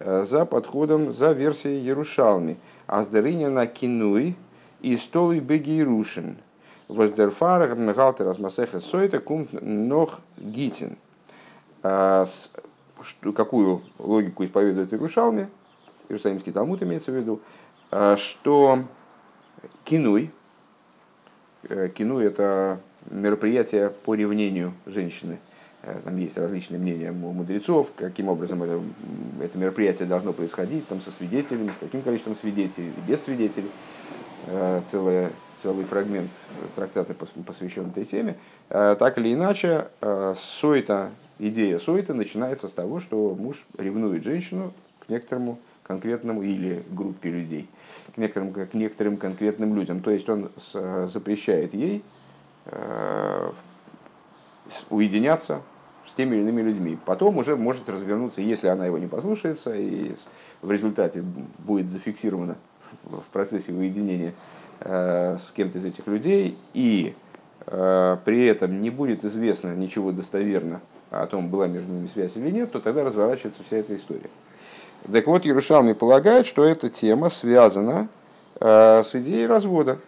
за 0.00 0.46
подходом, 0.46 1.12
за 1.12 1.30
версией 1.30 1.80
Ярушалми. 1.80 2.56
Аздерыня 2.88 3.50
на 3.50 3.66
кинуй, 3.66 4.34
и 4.82 4.96
столы 4.96 5.40
бегейрушин. 5.40 6.36
Воздерфарах 6.88 7.76
мегалтер 7.76 8.26
асмасеха 8.26 8.80
сойта 8.80 9.20
кумт 9.20 9.52
нох 9.52 10.20
гитин. 10.38 10.96
А, 11.82 12.26
какую 13.34 13.82
логику 13.98 14.44
исповедует 14.44 14.92
Иерушалме, 14.92 15.48
Иерусалимский 16.08 16.52
Талмуд 16.52 16.82
имеется 16.82 17.12
в 17.12 17.14
виду, 17.14 17.40
а, 17.90 18.16
что 18.16 18.80
кинуй, 19.84 20.30
э, 21.68 21.88
кинуй 21.88 22.24
это 22.24 22.80
мероприятие 23.10 23.90
по 23.90 24.14
ревнению 24.14 24.74
женщины. 24.86 25.38
Э, 25.82 26.00
там 26.04 26.16
есть 26.18 26.36
различные 26.36 26.78
мнения 26.78 27.10
у 27.10 27.32
мудрецов, 27.32 27.92
каким 27.96 28.28
образом 28.28 28.62
это, 28.62 28.80
это 29.40 29.58
мероприятие 29.58 30.06
должно 30.06 30.32
происходить, 30.32 30.86
там 30.88 31.00
со 31.00 31.10
свидетелями, 31.10 31.70
с 31.70 31.78
каким 31.78 32.02
количеством 32.02 32.36
свидетелей, 32.36 32.92
без 33.06 33.22
свидетелей. 33.22 33.70
Э, 34.46 34.80
целый, 34.86 35.28
целый 35.62 35.84
фрагмент 35.84 36.30
трактата 36.74 37.14
посвящен 37.14 37.90
этой 37.90 38.04
теме. 38.04 38.36
Э, 38.68 38.96
так 38.98 39.18
или 39.18 39.34
иначе, 39.34 39.88
э, 40.00 40.34
сойта, 40.36 41.10
идея 41.38 41.78
сойта 41.78 42.14
начинается 42.14 42.68
с 42.68 42.72
того, 42.72 43.00
что 43.00 43.34
муж 43.38 43.64
ревнует 43.76 44.24
женщину 44.24 44.72
к 45.00 45.08
некоторому 45.08 45.58
конкретному 45.82 46.42
или 46.42 46.84
группе 46.90 47.30
людей, 47.30 47.68
к 48.14 48.18
некоторым, 48.18 48.52
к 48.52 48.74
некоторым 48.74 49.16
конкретным 49.16 49.74
людям. 49.74 50.00
То 50.00 50.10
есть 50.10 50.28
он 50.28 50.50
запрещает 51.08 51.74
ей 51.74 52.04
уединяться 54.88 55.62
с 56.06 56.12
теми 56.12 56.36
или 56.36 56.42
иными 56.42 56.62
людьми. 56.62 56.96
Потом 57.04 57.38
уже 57.38 57.56
может 57.56 57.88
развернуться, 57.88 58.40
если 58.40 58.68
она 58.68 58.86
его 58.86 58.98
не 58.98 59.08
послушается, 59.08 59.74
и 59.74 60.14
в 60.62 60.70
результате 60.70 61.22
будет 61.58 61.88
зафиксировано 61.88 62.56
в 63.04 63.24
процессе 63.32 63.72
уединения 63.72 64.34
э, 64.80 65.36
с 65.38 65.52
кем-то 65.52 65.78
из 65.78 65.84
этих 65.84 66.06
людей, 66.06 66.56
и 66.74 67.14
э, 67.66 68.16
при 68.24 68.46
этом 68.46 68.80
не 68.80 68.90
будет 68.90 69.24
известно 69.24 69.74
ничего 69.74 70.12
достоверно 70.12 70.80
о 71.10 71.26
том, 71.26 71.48
была 71.48 71.66
между 71.66 71.92
ними 71.92 72.06
связь 72.06 72.36
или 72.36 72.50
нет, 72.50 72.72
то 72.72 72.80
тогда 72.80 73.04
разворачивается 73.04 73.62
вся 73.64 73.78
эта 73.78 73.96
история. 73.96 74.30
Так 75.10 75.26
вот, 75.26 75.44
Ярушалми 75.44 75.92
полагает, 75.92 76.46
что 76.46 76.64
эта 76.64 76.88
тема 76.90 77.30
связана 77.30 78.08
э, 78.60 79.02
с 79.02 79.14
идеей 79.16 79.46
развода, 79.46 79.98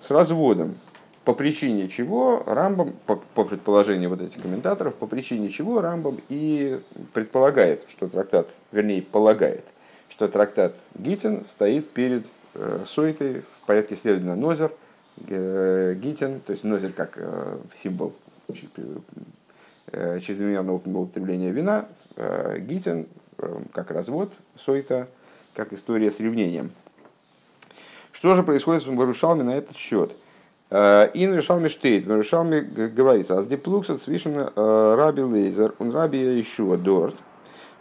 с 0.00 0.10
разводом, 0.10 0.76
по 1.24 1.34
причине 1.34 1.88
чего 1.88 2.42
Рамбам, 2.46 2.94
по, 3.06 3.16
по 3.16 3.44
предположению 3.44 4.10
вот 4.10 4.20
этих 4.22 4.42
комментаторов, 4.42 4.94
по 4.94 5.06
причине 5.06 5.48
чего 5.48 5.80
Рамбам 5.80 6.20
и 6.28 6.80
предполагает, 7.12 7.84
что 7.88 8.08
трактат, 8.08 8.48
вернее, 8.72 9.02
полагает– 9.02 9.64
что 10.22 10.28
трактат 10.28 10.76
Гитин 10.94 11.44
стоит 11.44 11.90
перед 11.90 12.28
э, 12.54 12.84
Сойтой 12.86 13.40
в 13.40 13.66
порядке 13.66 13.96
следования 13.96 14.36
Нозер, 14.36 14.72
э, 15.26 15.94
Гитин, 15.94 16.38
то 16.38 16.52
есть 16.52 16.62
Нозер 16.62 16.92
как 16.92 17.14
э, 17.16 17.56
символ 17.74 18.14
чрезмерного 20.20 20.76
употребления 20.76 21.50
вина, 21.50 21.86
Гитин 22.58 23.08
как 23.72 23.90
развод, 23.90 24.32
Сойта 24.56 25.08
как 25.54 25.72
история 25.72 26.12
с 26.12 26.20
ревнением. 26.20 26.70
Что 28.12 28.36
же 28.36 28.44
происходит 28.44 28.84
в 28.84 28.94
Барушалме 28.94 29.42
на 29.42 29.56
этот 29.56 29.76
счет? 29.76 30.14
Ин 30.70 31.34
Ришалми 31.34 31.66
штейт, 31.66 32.04
в 32.04 32.16
Ришалме 32.16 32.60
говорится, 32.60 33.38
аз 33.38 33.46
диплукса 33.46 33.98
цвишен 33.98 34.50
раби 34.54 35.22
лейзер, 35.22 35.74
он 35.80 35.90
раби 35.90 36.40
Ишуа 36.40 36.76
дорт, 36.76 37.16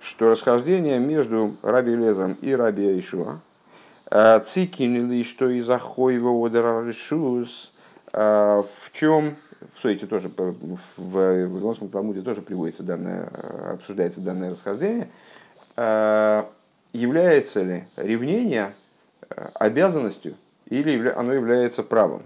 что 0.02 0.32
расхождение 0.32 1.00
между 1.00 1.56
Раби 1.62 1.96
Лезом 1.96 2.36
и 2.42 2.54
Раби 2.54 3.00
Ишуа, 3.00 3.40
э, 4.10 4.40
цикинили, 4.40 5.22
что 5.24 5.48
из 5.48 5.70
Ахоева 5.70 6.46
Одера 6.46 6.84
Решус, 6.84 7.72
э, 8.12 8.64
в 8.64 8.92
чем, 8.92 9.36
в 9.74 9.80
Сойте 9.80 10.08
тоже, 10.08 10.30
в 10.30 10.80
Вавилонском 10.98 11.90
Талмуде 11.90 12.22
тоже 12.22 12.42
приводится 12.42 12.82
данное, 12.82 13.30
э, 13.32 13.74
обсуждается 13.76 14.22
данное 14.22 14.50
расхождение, 14.52 15.08
является 16.94 17.64
ли 17.64 17.86
ревнение 17.96 18.74
обязанностью 19.54 20.36
или 20.68 21.08
оно 21.08 21.32
является 21.32 21.84
правом. 21.84 22.24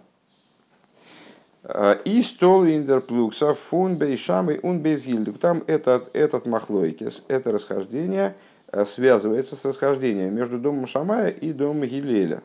И 2.05 2.21
стол 2.21 2.67
индерплукса 2.67 3.55
фун 3.55 3.95
бейшамы 3.95 4.59
ун 4.61 4.79
безгильду. 4.79 5.33
Там 5.33 5.63
этот, 5.65 6.15
этот 6.15 6.45
махлойкис, 6.45 7.23
это 7.27 7.51
расхождение 7.51 8.35
э, 8.71 8.85
связывается 8.85 9.55
с 9.55 9.65
расхождением 9.65 10.35
между 10.35 10.59
домом 10.59 10.85
Шамая 10.85 11.29
и 11.29 11.53
домом 11.53 11.81
Гилеля. 11.81 12.43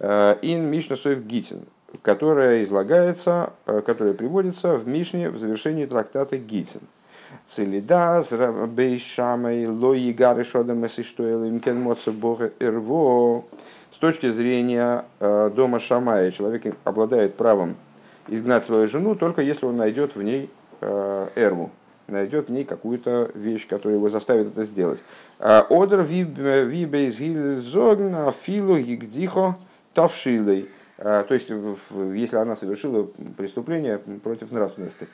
Э, 0.00 0.34
ин 0.42 0.68
Мишна 0.68 0.96
Соев 0.96 1.24
Гитин, 1.24 1.66
которая 2.02 2.64
излагается, 2.64 3.52
э, 3.64 3.80
которая 3.86 4.12
приводится 4.12 4.74
в 4.74 4.88
Мишне 4.88 5.30
в 5.30 5.38
завершении 5.38 5.86
трактата 5.86 6.36
Гитин. 6.36 6.80
Целидас, 7.46 8.32
Бейшамай, 8.32 9.68
Лои 9.68 10.12
Гары 10.12 10.42
Шодам 10.42 10.78
Месиштуэлем, 10.78 11.60
Кен 11.60 11.80
Моца 11.80 12.10
Бога 12.10 12.50
Ирво. 12.58 13.44
С 13.92 13.98
точки 13.98 14.28
зрения 14.28 15.04
дома 15.20 15.78
Шамая, 15.78 16.30
человек 16.30 16.76
обладает 16.84 17.34
правом 17.34 17.76
изгнать 18.28 18.64
свою 18.64 18.86
жену, 18.86 19.14
только 19.14 19.42
если 19.42 19.66
он 19.66 19.76
найдет 19.76 20.16
в 20.16 20.22
ней 20.22 20.48
э, 20.80 21.28
эрву, 21.36 21.70
найдет 22.08 22.48
в 22.48 22.52
ней 22.52 22.64
какую-то 22.64 23.30
вещь, 23.34 23.66
которая 23.66 23.98
его 23.98 24.08
заставит 24.08 24.46
это 24.48 24.64
сделать. 24.64 25.02
Одер 25.38 26.02
вибейзгильзогн 26.02 28.32
филу 28.32 28.78
гигдихо 28.78 29.56
тавшилой. 29.94 30.68
То 30.98 31.26
есть, 31.30 31.50
если 31.50 32.36
она 32.36 32.56
совершила 32.56 33.06
преступление 33.36 33.98
против 33.98 34.50
нравственности, 34.50 35.08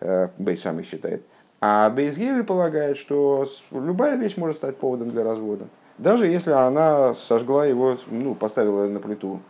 э, 0.00 0.28
Бейсам 0.38 0.80
их 0.80 0.86
считает. 0.86 1.22
А 1.60 1.90
Бейзгиль 1.90 2.42
полагает, 2.42 2.96
что 2.96 3.46
любая 3.70 4.16
вещь 4.16 4.38
может 4.38 4.56
стать 4.56 4.76
поводом 4.76 5.10
для 5.10 5.24
развода. 5.24 5.66
Даже 5.98 6.26
если 6.26 6.52
она 6.52 7.12
сожгла 7.14 7.66
его, 7.66 7.98
ну, 8.08 8.34
поставила 8.34 8.86
на 8.86 9.00
плиту 9.00 9.40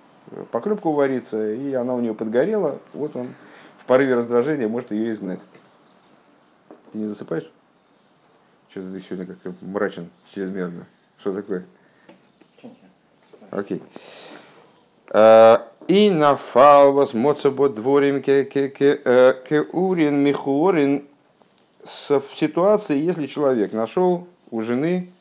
поклепку 0.50 0.92
вариться, 0.92 1.52
и 1.52 1.72
она 1.74 1.94
у 1.94 2.00
нее 2.00 2.14
подгорела, 2.14 2.78
вот 2.92 3.16
он 3.16 3.34
в 3.78 3.84
порыве 3.86 4.14
раздражения 4.16 4.68
может 4.68 4.90
ее 4.92 5.12
изгнать. 5.12 5.40
Ты 6.92 6.98
не 6.98 7.06
засыпаешь? 7.06 7.50
Что-то 8.70 8.92
ты 8.92 9.00
сегодня 9.00 9.26
как-то 9.26 9.54
мрачен 9.62 10.10
чрезмерно. 10.34 10.86
Что 11.18 11.32
такое? 11.32 11.64
Окей. 13.50 13.82
А, 15.10 15.66
и 15.88 16.10
нафал 16.10 16.92
вас 16.92 17.14
моцабо 17.14 17.68
дворим 17.68 18.20
кеурин 18.22 20.18
михуорин 20.22 21.04
в 21.84 22.22
ситуации, 22.36 22.98
если 22.98 23.26
человек 23.26 23.72
нашел 23.72 24.26
у 24.50 24.60
жены 24.62 25.12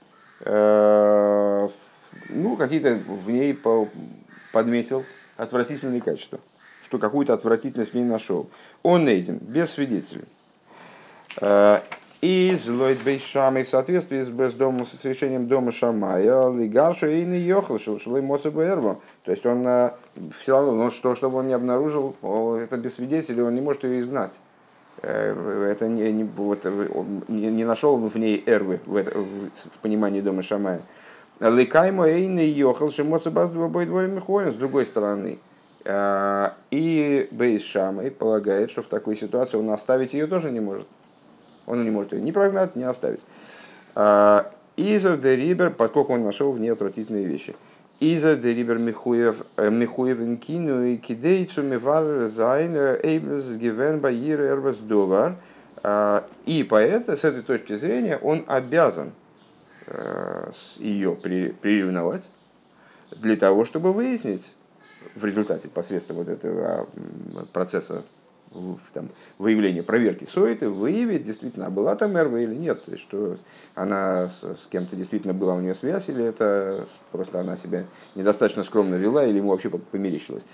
э, 0.42 1.70
ну, 2.30 2.56
какие-то 2.56 2.96
в 2.96 3.30
ней 3.30 3.54
подметил 4.56 5.04
отвратительные 5.36 6.00
качества, 6.00 6.40
что 6.82 6.98
какую-то 6.98 7.34
отвратительность 7.34 7.92
в 7.92 7.94
ней 7.94 8.06
нашел. 8.06 8.50
Он 8.84 9.06
этим, 9.06 9.36
без 9.36 9.72
свидетелей. 9.72 10.24
Э, 11.42 11.80
и 12.22 12.58
злой 12.58 12.98
бейшамой 13.04 13.66
в 13.66 13.70
соответствии 13.70 14.22
с, 14.22 14.54
домом, 14.54 14.86
с 14.86 15.04
решением 15.04 15.50
дома 15.50 15.74
Шамая, 15.74 16.54
лигашу 16.54 17.08
и 17.08 17.26
не 17.26 17.40
ехал, 17.40 17.78
шло 17.78 18.18
эмоции 18.18 18.50
То 18.50 18.98
есть 19.26 19.46
он 19.46 19.68
э, 19.68 19.92
все 20.32 20.56
равно, 20.56 20.72
но 20.72 20.90
что, 20.90 21.16
чтобы 21.16 21.40
он 21.40 21.48
не 21.48 21.54
обнаружил, 21.54 22.16
это 22.58 22.78
без 22.78 22.96
свидетелей, 22.96 23.42
он 23.42 23.56
не 23.56 23.62
может 23.62 23.84
ее 23.84 24.00
изгнать. 24.00 24.40
Э, 25.02 25.68
это 25.70 25.90
не, 25.90 26.14
не, 26.14 26.24
вот, 26.24 26.64
не, 27.28 27.48
не 27.48 27.66
нашел 27.66 27.98
в 27.98 28.18
ней 28.18 28.42
эрвы 28.46 28.80
в, 28.86 28.96
это, 28.96 29.20
в 29.20 29.80
понимании 29.82 30.22
дома 30.22 30.44
Шамая. 30.44 30.82
Ликаймо 31.40 32.08
эйны 32.08 32.40
йохал 32.40 32.92
шимоца 32.92 33.32
баздува 33.32 33.68
бой 33.68 33.86
дворим 33.86 34.20
С 34.20 34.54
другой 34.54 34.86
стороны, 34.86 35.40
и 35.86 37.28
Бейс 37.32 37.64
Шамай 37.64 38.10
полагает, 38.10 38.72
что 38.72 38.82
в 38.82 38.88
такой 38.88 39.16
ситуации 39.16 39.58
он 39.58 39.70
оставить 39.70 40.14
ее 40.14 40.26
тоже 40.26 40.50
не 40.50 40.60
может. 40.60 40.88
Он 41.68 41.84
не 41.84 41.92
может 41.92 42.14
ее 42.14 42.22
ни 42.22 42.32
прогнать, 42.32 42.76
ни 42.76 42.84
оставить. 42.84 43.22
А, 43.94 44.52
Изер 44.78 45.18
де 45.18 45.36
Рибер, 45.36 45.72
поскольку 45.72 46.14
он 46.14 46.24
нашел 46.24 46.52
в 46.52 46.60
ней 46.60 46.70
отвратительные 46.70 47.26
вещи. 47.26 47.56
Изер 48.00 48.36
де 48.36 48.54
Рибер 48.54 48.78
Михуев 48.78 49.46
э, 49.58 49.70
Михуев 49.70 50.20
Инкину 50.20 50.86
и 50.86 50.98
Кидейцу 50.98 51.64
Мивар 51.64 52.26
Зайн 52.26 52.76
Эйбс 52.76 53.56
Гивен 53.56 54.00
Баир 54.00 54.42
Эрвас 54.42 54.78
Довар. 54.78 55.36
А, 55.84 56.26
и 56.46 56.64
поэта, 56.64 57.16
с 57.16 57.24
этой 57.24 57.42
точки 57.42 57.74
зрения, 57.74 58.18
он 58.22 58.44
обязан 58.48 59.12
ее 60.80 61.16
приревновать 61.16 62.30
для 63.12 63.36
того, 63.36 63.66
чтобы 63.66 63.94
выяснить 63.94 64.54
в 65.16 65.24
результате 65.26 65.70
посредством 65.70 66.18
вот 66.18 66.28
этого 66.28 66.88
процесса 67.54 68.04
там, 68.94 69.10
выявление 69.38 69.84
проверки 69.84 70.26
Соиты, 70.26 70.70
выявить 70.70 71.24
действительно, 71.24 71.70
была 71.70 71.96
там 71.96 72.18
Эрва 72.18 72.38
или 72.38 72.56
нет. 72.56 72.84
То 72.86 72.92
есть, 72.92 73.04
что 73.04 73.38
она 73.74 74.30
с, 74.30 74.44
с 74.44 74.68
кем-то 74.68 74.96
действительно 74.96 75.34
была 75.34 75.56
у 75.56 75.60
нее 75.60 75.76
связь, 75.76 76.10
или 76.10 76.24
это 76.24 76.88
просто 77.12 77.42
она 77.42 77.58
себя 77.58 77.84
недостаточно 78.16 78.64
скромно 78.64 78.96
вела, 78.96 79.26
или 79.26 79.38
ему 79.38 79.50
вообще 79.50 79.70
померещилось. 79.70 80.46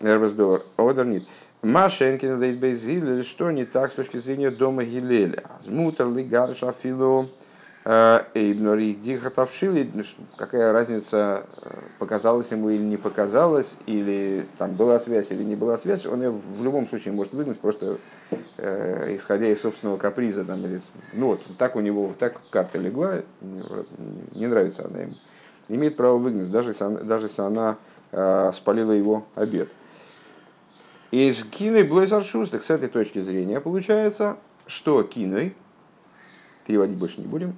Эрвас 0.00 0.32
Довар, 0.32 0.62
Одернит. 0.76 1.26
Машенкин 1.62 2.38
Дейт 2.38 3.24
что 3.24 3.50
не 3.50 3.64
так 3.64 3.90
с 3.90 3.94
точки 3.94 4.18
зрения 4.18 4.50
дома 4.50 4.84
Гилеля? 4.84 5.42
Азмутер 5.58 6.08
ли 6.08 6.22
гарша 6.22 6.72
фило 6.72 7.26
Э, 7.26 7.45
Эйбнори 7.86 8.94
Дихатавшили, 8.94 9.88
какая 10.36 10.72
разница, 10.72 11.46
э, 11.62 11.70
показалось 12.00 12.50
ему 12.50 12.68
или 12.68 12.82
не 12.82 12.96
показалось, 12.96 13.76
или 13.86 14.44
там 14.58 14.72
была 14.72 14.98
связь 14.98 15.30
или 15.30 15.44
не 15.44 15.54
была 15.54 15.78
связь, 15.78 16.04
он 16.04 16.20
ее 16.20 16.30
в 16.30 16.64
любом 16.64 16.88
случае 16.88 17.14
может 17.14 17.32
выгнать, 17.32 17.60
просто 17.60 17.98
э, 18.58 19.14
исходя 19.14 19.46
из 19.46 19.60
собственного 19.60 19.98
каприза. 19.98 20.44
Там, 20.44 20.64
или, 20.64 20.80
ну 21.12 21.28
вот, 21.28 21.42
так 21.58 21.76
у 21.76 21.80
него, 21.80 22.12
так 22.18 22.40
карта 22.50 22.78
легла, 22.78 23.20
не, 23.40 24.48
нравится 24.48 24.86
она 24.86 25.02
ему. 25.02 25.14
Имеет 25.68 25.96
право 25.96 26.18
выгнать, 26.18 26.50
даже 26.50 26.70
если 26.70 26.82
она, 26.82 27.00
даже 27.02 27.26
если 27.26 27.42
она 27.42 27.76
э, 28.10 28.50
спалила 28.52 28.90
его 28.90 29.28
обед. 29.36 29.70
Из 31.12 31.44
киной 31.44 31.84
Блойзар 31.84 32.24
Шустек 32.24 32.64
с 32.64 32.70
этой 32.70 32.88
точки 32.88 33.20
зрения 33.20 33.60
получается, 33.60 34.38
что 34.66 35.04
киной, 35.04 35.54
переводить 36.66 36.98
больше 36.98 37.20
не 37.20 37.28
будем, 37.28 37.54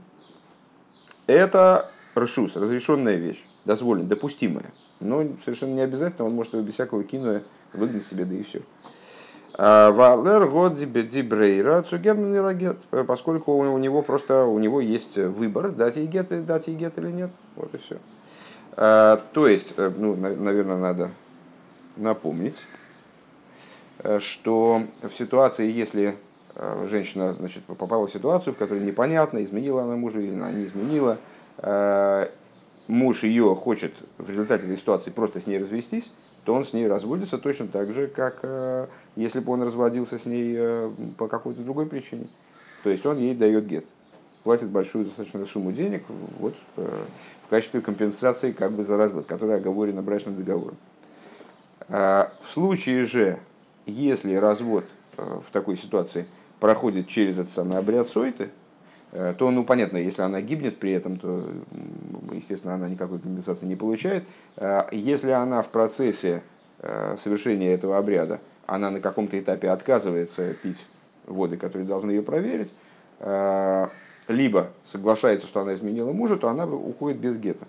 это 1.28 1.90
ршус, 2.16 2.56
разрешенная 2.56 3.16
вещь, 3.16 3.44
дозволенная, 3.64 4.08
допустимая. 4.08 4.72
Но 4.98 5.24
совершенно 5.44 5.74
не 5.74 5.82
обязательно, 5.82 6.26
он 6.26 6.34
может 6.34 6.54
его 6.54 6.62
без 6.62 6.74
всякого 6.74 7.04
кино 7.04 7.42
выгнать 7.72 8.04
себе, 8.04 8.24
да 8.24 8.34
и 8.34 8.42
все. 8.42 8.62
А, 9.54 9.92
Валер 9.92 10.48
год 10.48 10.74
дибрейра 10.74 11.82
цугемный 11.82 12.40
рагет, 12.40 12.78
поскольку 13.06 13.52
у 13.52 13.78
него 13.78 14.02
просто 14.02 14.44
у 14.44 14.58
него 14.58 14.80
есть 14.80 15.16
выбор, 15.16 15.70
дать 15.70 15.96
ей 15.96 16.06
гет, 16.06 16.44
дать 16.46 16.66
ей 16.66 16.76
гет 16.76 16.98
или 16.98 17.12
нет. 17.12 17.30
Вот 17.54 17.74
и 17.74 17.78
все. 17.78 17.98
А, 18.72 19.22
то 19.32 19.46
есть, 19.46 19.74
э, 19.76 19.92
ну, 19.96 20.16
наверное, 20.16 20.78
надо 20.78 21.10
напомнить, 21.96 22.56
э, 23.98 24.18
что 24.18 24.82
в 25.02 25.12
ситуации, 25.12 25.70
если 25.70 26.14
Э, 26.14 26.27
женщина 26.86 27.34
значит, 27.34 27.62
попала 27.64 28.06
в 28.06 28.12
ситуацию, 28.12 28.54
в 28.54 28.56
которой 28.56 28.80
непонятно, 28.80 29.42
изменила 29.44 29.82
она 29.82 29.96
мужа 29.96 30.20
или 30.20 30.34
она 30.34 30.50
не 30.50 30.64
изменила. 30.64 31.18
Э, 31.58 32.28
муж 32.88 33.22
ее 33.22 33.54
хочет 33.54 33.92
в 34.18 34.28
результате 34.28 34.64
этой 34.64 34.76
ситуации 34.76 35.10
просто 35.10 35.40
с 35.40 35.46
ней 35.46 35.58
развестись, 35.58 36.10
то 36.44 36.54
он 36.54 36.64
с 36.64 36.72
ней 36.72 36.88
разводится 36.88 37.38
точно 37.38 37.68
так 37.68 37.92
же, 37.92 38.08
как 38.08 38.40
э, 38.42 38.86
если 39.14 39.38
бы 39.38 39.52
он 39.52 39.62
разводился 39.62 40.18
с 40.18 40.26
ней 40.26 40.90
по 41.16 41.28
какой-то 41.28 41.60
другой 41.62 41.86
причине. 41.86 42.26
То 42.82 42.90
есть 42.90 43.06
он 43.06 43.18
ей 43.18 43.34
дает 43.34 43.66
гет, 43.66 43.84
платит 44.42 44.68
большую 44.68 45.04
достаточно 45.04 45.44
сумму 45.46 45.72
денег 45.72 46.04
вот, 46.38 46.54
в 46.76 47.50
качестве 47.50 47.80
компенсации 47.80 48.52
как 48.52 48.72
бы 48.72 48.84
за 48.84 48.96
развод, 48.96 49.26
которая 49.26 49.58
оговорена 49.58 50.00
брачным 50.00 50.36
договором. 50.36 50.76
В 51.88 52.30
случае 52.48 53.04
же, 53.04 53.38
если 53.86 54.34
развод 54.34 54.84
в 55.16 55.50
такой 55.50 55.76
ситуации– 55.76 56.26
проходит 56.60 57.08
через 57.08 57.38
этот 57.38 57.52
самый 57.52 57.78
обряд 57.78 58.08
сойты, 58.08 58.50
э, 59.12 59.34
то, 59.38 59.50
ну, 59.50 59.64
понятно, 59.64 59.98
если 59.98 60.22
она 60.22 60.40
гибнет 60.40 60.78
при 60.78 60.92
этом, 60.92 61.18
то, 61.18 61.48
естественно, 62.32 62.74
она 62.74 62.88
никакой 62.88 63.18
компенсации 63.18 63.66
не 63.66 63.76
получает. 63.76 64.24
Э, 64.56 64.82
если 64.92 65.30
она 65.30 65.62
в 65.62 65.68
процессе 65.68 66.42
э, 66.80 67.16
совершения 67.16 67.72
этого 67.72 67.98
обряда, 67.98 68.40
она 68.66 68.90
на 68.90 69.00
каком-то 69.00 69.38
этапе 69.38 69.70
отказывается 69.70 70.54
пить 70.54 70.86
воды, 71.26 71.56
которые 71.56 71.86
должны 71.86 72.10
ее 72.10 72.22
проверить, 72.22 72.74
либо 74.28 74.70
соглашается, 74.84 75.46
что 75.46 75.60
она 75.60 75.74
изменила 75.74 76.12
мужа, 76.12 76.36
то 76.36 76.48
она 76.48 76.66
уходит 76.66 77.18
без 77.18 77.38
гетто. 77.38 77.66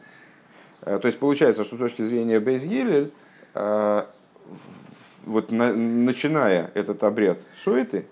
То 0.82 1.02
есть 1.06 1.18
получается, 1.20 1.64
что 1.64 1.76
с 1.78 1.80
точки 1.80 2.04
зрения 2.04 2.40
Бейзгелель, 2.40 3.12
вот 3.54 5.52
начиная 5.52 6.70
этот 6.76 7.04
обряд 7.04 7.40
суеты, 7.64 8.06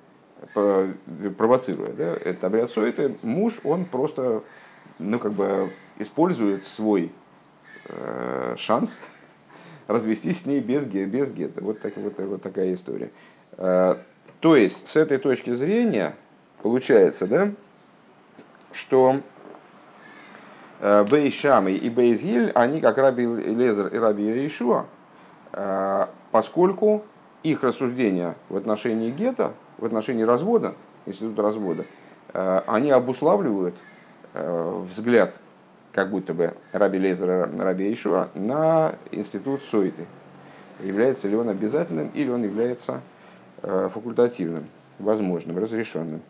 провоцируя. 0.53 1.91
Да? 1.93 2.13
Это 2.13 2.47
обряд 2.47 2.69
суеты. 2.69 3.15
Муж, 3.21 3.59
он 3.63 3.85
просто 3.85 4.43
ну, 4.99 5.19
как 5.19 5.33
бы 5.33 5.69
использует 5.99 6.65
свой 6.65 7.11
э, 7.85 8.55
шанс 8.57 8.99
развестись 9.87 10.41
с 10.41 10.45
ней 10.45 10.59
без, 10.59 10.85
без 10.85 11.31
гетто. 11.31 11.63
Вот, 11.63 11.79
так, 11.79 11.93
вот, 11.97 12.17
вот 12.19 12.41
такая 12.41 12.73
история. 12.73 13.09
Э, 13.53 13.95
то 14.39 14.55
есть, 14.55 14.87
с 14.87 14.95
этой 14.95 15.17
точки 15.17 15.51
зрения, 15.53 16.13
получается, 16.61 17.25
да, 17.25 17.51
что 18.71 19.21
э, 20.79 21.05
Бейшам 21.09 21.67
и 21.67 21.89
Бейзиль, 21.89 22.51
они 22.51 22.81
как 22.81 22.97
Раби 22.97 23.25
Лезер 23.25 23.87
и 23.87 23.97
Раби 23.97 24.45
Ишуа, 24.45 24.85
э, 25.53 26.07
поскольку 26.31 27.03
их 27.43 27.63
рассуждения 27.63 28.35
в 28.49 28.57
отношении 28.57 29.09
гетто, 29.09 29.53
в 29.77 29.85
отношении 29.85 30.23
развода, 30.23 30.75
института 31.05 31.41
развода, 31.41 31.85
они 32.33 32.91
обуславливают 32.91 33.75
взгляд 34.33 35.39
как 35.93 36.09
будто 36.11 36.33
бы 36.33 36.53
Раби 36.73 36.99
Лезера, 36.99 37.49
Раби 37.57 37.91
Ишуа 37.91 38.29
на 38.35 38.93
институт 39.11 39.63
Сойты. 39.63 40.05
Является 40.83 41.27
ли 41.27 41.35
он 41.35 41.49
обязательным 41.49 42.11
или 42.13 42.29
он 42.29 42.43
является 42.43 43.01
факультативным, 43.61 44.67
возможным, 44.99 45.57
разрешенным. 45.57 46.21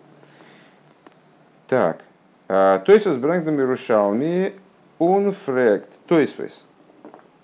Так, 1.68 2.02
то 2.48 2.86
есть 2.88 3.06
с 3.06 3.18
Брангдом 3.18 3.56
Иерушалми 3.56 4.54
унфрект, 5.00 5.90
то 6.08 6.18
есть 6.18 6.64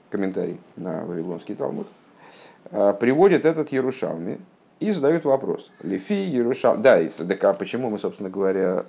комментарий 0.09 0.61
на 0.77 1.03
Вавилонский 1.03 1.55
Талмуд, 1.55 1.87
приводит 2.71 3.43
этот 3.43 3.73
Ярушалми 3.73 4.39
и 4.84 4.91
задают 4.91 5.26
вопрос. 5.26 5.72
Лифи 5.82 6.13
Ярушалми. 6.13 6.82
Да, 6.82 7.00
и, 7.00 7.08
так, 7.08 7.43
а 7.46 7.54
почему 7.54 7.89
мы, 7.89 7.98
собственно 8.00 8.30
говоря, 8.30 8.86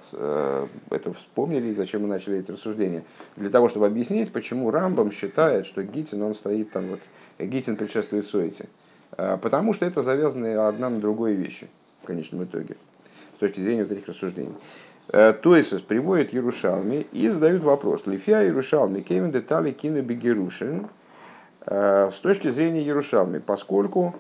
это 0.91 1.13
вспомнили 1.13 1.69
и 1.69 1.73
зачем 1.73 2.03
мы 2.03 2.09
начали 2.09 2.39
эти 2.39 2.51
рассуждения? 2.51 3.05
Для 3.37 3.51
того, 3.51 3.69
чтобы 3.69 3.87
объяснить, 3.87 4.33
почему 4.33 4.71
Рамбам 4.71 5.13
считает, 5.13 5.67
что 5.67 5.83
Гитин, 5.83 6.23
он 6.23 6.35
стоит 6.35 6.73
там, 6.73 6.87
вот, 6.89 7.01
Гитин 7.39 7.77
предшествует 7.77 8.27
Сойте. 8.27 8.67
Потому 9.17 9.73
что 9.73 9.87
это 9.87 10.03
завязаны 10.03 10.57
одна 10.57 10.91
на 10.91 10.99
другой 10.99 11.35
вещи, 11.35 11.69
в 12.03 12.07
конечном 12.07 12.43
итоге, 12.43 12.77
с 13.37 13.39
точки 13.39 13.61
зрения 13.61 13.85
вот 13.85 13.93
этих 13.93 14.09
рассуждений. 14.09 14.55
Э, 15.09 15.33
то 15.33 15.55
есть 15.55 15.87
приводит 15.87 16.33
Ярушалми 16.33 17.07
и 17.13 17.29
задают 17.29 17.63
вопрос. 17.63 18.07
Лифия 18.07 18.43
Ярушалми 18.43 19.01
кемен 19.01 19.31
детали 19.31 19.71
кино 19.71 20.01
бегерушин 20.01 20.89
э, 21.67 22.11
с 22.13 22.19
точки 22.19 22.51
зрения 22.51 22.83
Ярушалми, 22.83 23.39
поскольку 23.39 24.15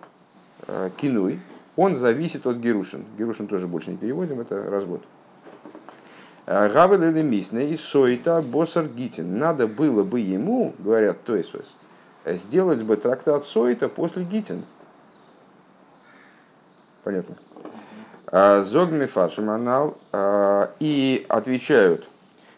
э, 0.69 0.91
кинуй, 0.97 1.41
он 1.77 1.97
зависит 1.97 2.47
от 2.47 2.57
Герушин. 2.57 3.05
Герушин 3.19 3.47
тоже 3.47 3.67
больше 3.67 3.91
не 3.91 3.97
переводим, 3.97 4.41
это 4.41 4.63
развод. 4.71 5.03
Гавель 6.47 7.23
мисне 7.23 7.71
и 7.71 7.77
сойта 7.77 8.43
босар 8.43 8.87
гитин. 8.87 9.39
Надо 9.39 9.67
было 9.67 10.05
бы 10.05 10.21
ему, 10.21 10.75
говорят 10.79 11.25
то 11.25 11.37
есть 11.37 11.55
сделать 12.27 12.83
бы 12.83 12.97
трактат 12.97 13.47
сойта 13.47 13.89
после 13.89 14.25
гитин. 14.25 14.65
Понятно? 17.03 17.37
А, 18.27 18.63
Зогми 18.63 19.07
Фаршиманал 19.07 19.99
а, 20.11 20.73
и 20.81 21.25
отвечают 21.29 22.09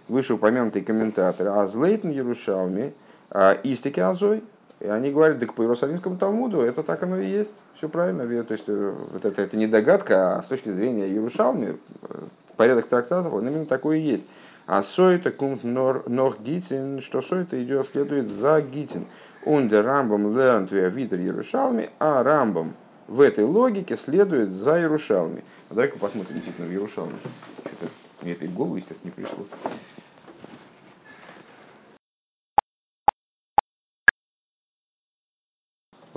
вышеупомянутые 0.09 0.85
комментаторы 0.85 1.51
Азлейтен 1.51 2.11
Ярушалми, 2.11 2.95
а, 3.31 3.53
Истики 3.65 4.01
Азой, 4.01 4.45
и 4.81 4.87
они 4.87 5.11
говорят, 5.11 5.39
так 5.39 5.55
по 5.55 5.63
Иерусалимскому 5.63 6.17
Талмуду 6.19 6.61
это 6.61 6.83
так 6.83 7.03
оно 7.03 7.19
и 7.19 7.27
есть, 7.27 7.55
все 7.75 7.89
правильно. 7.89 8.27
То 8.45 8.53
есть 8.53 8.65
э, 8.67 8.95
вот 9.13 9.25
это, 9.25 9.41
это 9.41 9.57
не 9.57 9.67
догадка, 9.67 10.37
а 10.37 10.43
с 10.43 10.47
точки 10.47 10.71
зрения 10.71 11.09
Иерушалми, 11.09 11.79
э, 12.03 12.15
порядок 12.57 12.87
трактатов, 12.87 13.33
он 13.33 13.49
именно 13.49 13.67
такой 13.67 14.01
и 14.01 14.03
есть. 14.03 14.27
А 14.67 14.83
сойта 14.83 15.31
кумт 15.31 15.65
нор, 15.65 16.03
нор 16.09 16.37
гитин, 16.39 17.01
что 17.01 17.23
сойта 17.23 17.63
идет, 17.63 17.87
следует 17.87 18.29
за 18.29 18.61
гитин. 18.61 19.07
Унде 19.45 19.81
рамбом 19.81 20.37
лернт 20.37 20.73
витер 20.73 21.21
Иерушалми, 21.21 21.89
а 21.99 22.23
рамбом 22.23 22.75
в 23.07 23.21
этой 23.21 23.45
логике 23.45 23.97
следует 23.97 24.53
за 24.53 24.81
Иерушалми. 24.81 25.45
А 25.71 25.75
давай-ка 25.75 25.99
посмотрим 25.99 26.35
действительно 26.35 26.67
в 26.67 26.71
Иерушалме. 26.71 27.15
Что-то 27.65 27.87
мне 28.23 28.33
это 28.33 28.45
и 28.45 28.49
в 28.49 28.55
голову, 28.55 28.77
естественно, 28.77 29.13
не 29.17 29.23
пришло. 29.23 29.47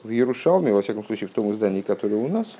В 0.10 0.12
Иерушалме, 0.12 0.74
во 0.74 0.82
всяком 0.82 1.06
случае, 1.06 1.30
в 1.30 1.34
том 1.34 1.52
издании, 1.52 1.82
которое 1.82 2.16
у 2.16 2.28
нас, 2.28 2.58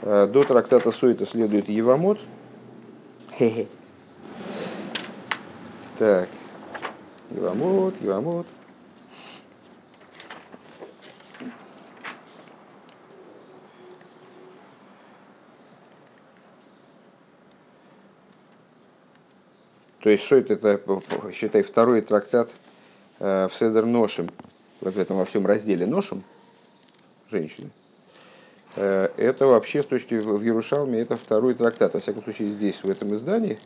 э, 0.00 0.26
до 0.26 0.44
трактата 0.44 0.90
Сойта 0.92 1.26
следует 1.26 1.68
Евамот. 1.68 2.20
Так, 5.98 6.30
Евамот, 7.32 8.00
Евамот. 8.00 8.46
То 20.00 20.08
есть, 20.08 20.24
что 20.24 20.36
это, 20.36 20.80
считай, 21.34 21.62
второй 21.62 22.00
трактат 22.00 22.50
э, 23.18 23.48
в 23.48 23.54
Седер 23.54 23.84
Ношем, 23.84 24.30
в 24.80 24.98
этом 24.98 25.18
во 25.18 25.26
всем 25.26 25.46
разделе 25.46 25.84
Ношем, 25.84 26.24
женщины. 27.34 27.70
Э, 28.76 29.08
это 29.16 29.46
вообще 29.46 29.82
с 29.82 29.86
точки 29.86 30.14
в 30.14 30.40
Ярушалме 30.40 31.00
это 31.00 31.16
второй 31.16 31.54
трактат. 31.54 31.94
Во 31.94 32.00
всяком 32.00 32.22
случае, 32.22 32.50
здесь, 32.50 32.82
в 32.82 32.88
этом 32.90 33.14
издании, 33.14 33.58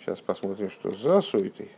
Сейчас 0.00 0.20
посмотрим, 0.20 0.70
что 0.70 0.90
за 0.90 1.20
суетой. 1.20 1.70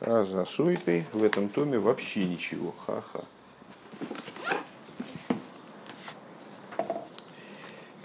А 0.00 0.24
за 0.24 0.46
суетой 0.46 1.04
в 1.12 1.22
этом 1.22 1.50
томе 1.50 1.78
вообще 1.78 2.24
ничего. 2.24 2.72
Ха-ха. 2.86 3.24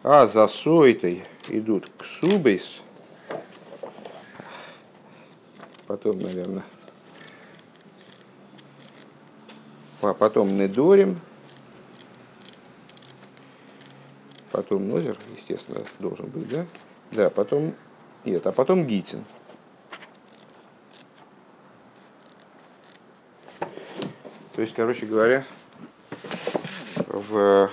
А 0.03 0.27
за 0.27 0.47
суетой 0.47 1.23
идут 1.49 1.89
к 1.97 2.03
субейс. 2.03 2.81
Потом, 5.87 6.19
наверное, 6.19 6.63
а 10.01 10.13
потом 10.13 10.57
Недорим, 10.57 11.19
потом 14.51 14.89
Нозер, 14.89 15.17
естественно, 15.35 15.83
должен 15.99 16.27
быть, 16.27 16.49
да? 16.49 16.65
Да, 17.11 17.29
потом, 17.29 17.73
нет, 18.25 18.45
а 18.45 18.51
потом 18.51 18.85
Гитин. 18.85 19.23
То 24.53 24.61
есть, 24.61 24.73
короче 24.73 25.05
говоря, 25.05 25.45
в, 27.05 27.69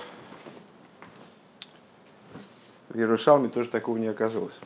в 2.95 2.97
Иерушалме 2.97 3.49
тоже 3.49 3.69
такого 3.69 3.97
не 3.97 4.07
оказалось. 4.07 4.57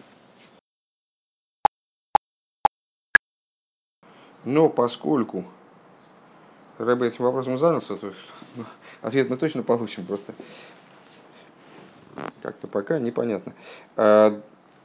Но 4.45 4.69
поскольку 4.69 5.45
Рэбе 6.77 7.07
этим 7.07 7.25
вопросом 7.25 7.57
занялся, 7.57 7.95
то 7.95 8.13
ответ 9.01 9.29
мы 9.29 9.37
точно 9.37 9.63
получим, 9.63 10.05
просто 10.05 10.33
как-то 12.41 12.67
пока 12.67 12.99
непонятно. 12.99 13.53
А, 13.95 14.39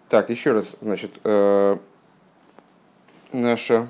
так, 0.09 0.30
еще 0.30 0.52
раз, 0.52 0.76
значит, 0.80 1.20
э, 1.24 1.76
наша 3.33 3.88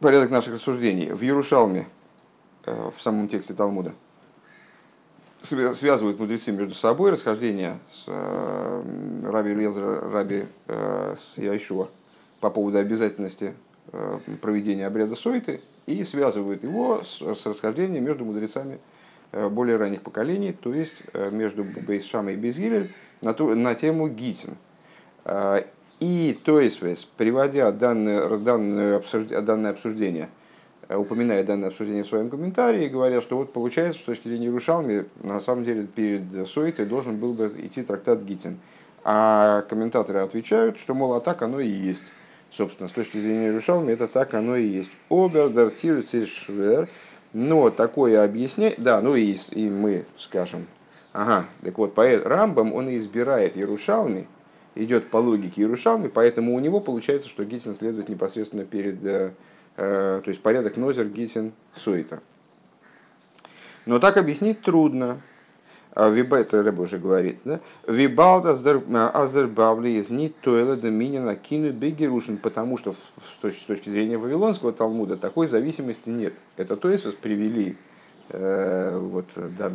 порядок 0.00 0.30
наших 0.30 0.54
рассуждений. 0.54 1.10
В 1.10 1.22
Ярушалме, 1.22 1.88
э, 2.66 2.90
в 2.94 3.00
самом 3.00 3.28
тексте 3.28 3.54
Талмуда, 3.54 3.94
связывают 5.44 6.18
мудрецы 6.18 6.52
между 6.52 6.74
собой 6.74 7.10
расхождение 7.10 7.78
с 7.90 8.04
э, 8.06 8.82
Раби 9.24 9.54
Лезра, 9.54 10.00
Раби 10.10 10.44
э, 10.66 11.14
с 11.18 11.38
Яйшуа 11.38 11.88
по 12.40 12.50
поводу 12.50 12.78
обязательности 12.78 13.54
проведения 14.40 14.86
обряда 14.86 15.14
Сойты 15.14 15.60
и 15.86 16.02
связывают 16.04 16.64
его 16.64 17.02
с, 17.04 17.20
с 17.20 17.46
расхождением 17.46 18.04
между 18.04 18.24
мудрецами 18.24 18.78
более 19.32 19.76
ранних 19.76 20.02
поколений, 20.02 20.52
то 20.52 20.72
есть 20.72 21.02
между 21.30 21.64
Бейсшамой 21.64 22.34
и 22.34 22.36
Безгилель 22.36 22.92
на, 23.20 23.34
ту, 23.34 23.54
на 23.54 23.74
тему 23.74 24.08
Гитин. 24.08 24.56
И, 26.00 26.38
то 26.44 26.60
есть, 26.60 26.78
приводя 27.16 27.70
данное, 27.70 28.36
данное, 28.36 28.96
обсуждение, 28.96 29.40
данное 29.40 29.70
обсуждение, 29.70 30.24
э, 30.24 30.43
упоминая 30.88 31.44
данное 31.44 31.68
обсуждение 31.68 32.04
в 32.04 32.06
своем 32.06 32.30
комментарии, 32.30 32.88
говоря, 32.88 33.20
что 33.20 33.36
вот 33.36 33.52
получается, 33.52 33.98
что 33.98 34.12
с 34.12 34.16
точки 34.16 34.28
зрения 34.28 34.50
Рушалми, 34.50 35.06
на 35.22 35.40
самом 35.40 35.64
деле 35.64 35.86
перед 35.86 36.46
Суэтой 36.48 36.86
должен 36.86 37.16
был 37.16 37.32
бы 37.32 37.54
идти 37.62 37.82
трактат 37.82 38.22
Гитин. 38.22 38.58
А 39.04 39.62
комментаторы 39.62 40.20
отвечают, 40.20 40.78
что, 40.78 40.94
мол, 40.94 41.14
а 41.14 41.20
так 41.20 41.42
оно 41.42 41.60
и 41.60 41.68
есть. 41.68 42.04
Собственно, 42.50 42.88
с 42.88 42.92
точки 42.92 43.18
зрения 43.18 43.50
Рушалми, 43.50 43.92
это 43.92 44.08
так 44.08 44.34
оно 44.34 44.56
и 44.56 44.64
есть. 44.64 44.90
Обердер 45.10 45.72
Швер, 46.26 46.88
но 47.34 47.68
такое 47.70 48.24
объяснение, 48.24 48.76
да, 48.78 49.00
ну 49.00 49.16
и, 49.16 49.36
и 49.50 49.68
мы 49.68 50.06
скажем, 50.16 50.66
ага, 51.12 51.46
так 51.62 51.76
вот, 51.78 51.94
поэт 51.94 52.24
Рамбам, 52.24 52.72
он 52.72 52.88
избирает 52.96 53.56
Ярушалми, 53.56 54.26
идет 54.74 55.10
по 55.10 55.18
логике 55.18 55.62
Иерушалмы, 55.62 56.08
поэтому 56.08 56.54
у 56.54 56.60
него 56.60 56.80
получается, 56.80 57.28
что 57.28 57.44
Гитин 57.44 57.74
следует 57.74 58.08
непосредственно 58.08 58.64
перед, 58.64 59.04
э, 59.04 59.08
э, 59.08 59.30
то 59.76 60.22
есть 60.26 60.40
порядок 60.40 60.76
Нозер, 60.76 61.06
Гитин, 61.08 61.52
Суэта. 61.74 62.20
Но 63.86 63.98
так 63.98 64.16
объяснить 64.16 64.62
трудно. 64.62 65.20
Виба, 65.96 66.38
это 66.38 66.62
Рэб 66.62 66.80
уже 66.80 66.98
говорит, 66.98 67.38
да? 67.44 67.60
Вибалд 67.86 68.46
аздер 68.46 69.46
бавли 69.46 69.90
из 69.90 70.10
ни 70.10 70.28
тойла 70.28 70.74
доминина 70.74 71.36
кину 71.36 71.70
бегерушин, 71.70 72.36
потому 72.36 72.76
что 72.76 72.94
с 72.94 73.40
точки, 73.40 73.60
с 73.60 73.64
точки 73.64 73.90
зрения 73.90 74.18
Вавилонского 74.18 74.72
Талмуда 74.72 75.16
такой 75.16 75.46
зависимости 75.46 76.08
нет. 76.08 76.34
Это 76.56 76.76
то 76.76 76.90
есть 76.90 77.16
привели 77.18 77.76
э, 78.30 78.98
вот, 78.98 79.26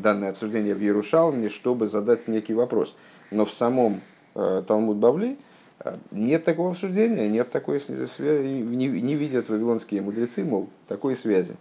данное 0.01 0.31
обсуждение 0.31 0.75
в 0.75 0.81
Ярушалме, 0.81 1.47
чтобы 1.47 1.87
задать 1.87 2.27
некий 2.27 2.53
вопрос. 2.53 2.95
Но 3.31 3.45
в 3.45 3.53
самом 3.53 4.01
э, 4.35 4.63
Талмуд 4.67 4.97
Бавли 4.97 5.29
э, 5.29 5.37
нет 6.11 6.43
такого 6.43 6.71
обсуждения, 6.71 7.27
нет 7.29 7.49
такой 7.51 7.79
связи, 7.79 8.47
не, 8.47 8.87
не 8.87 9.15
видят 9.15 9.49
вавилонские 9.49 10.01
мудрецы, 10.01 10.43
мол, 10.43 10.69
такой 10.87 11.15
связи 11.15 11.55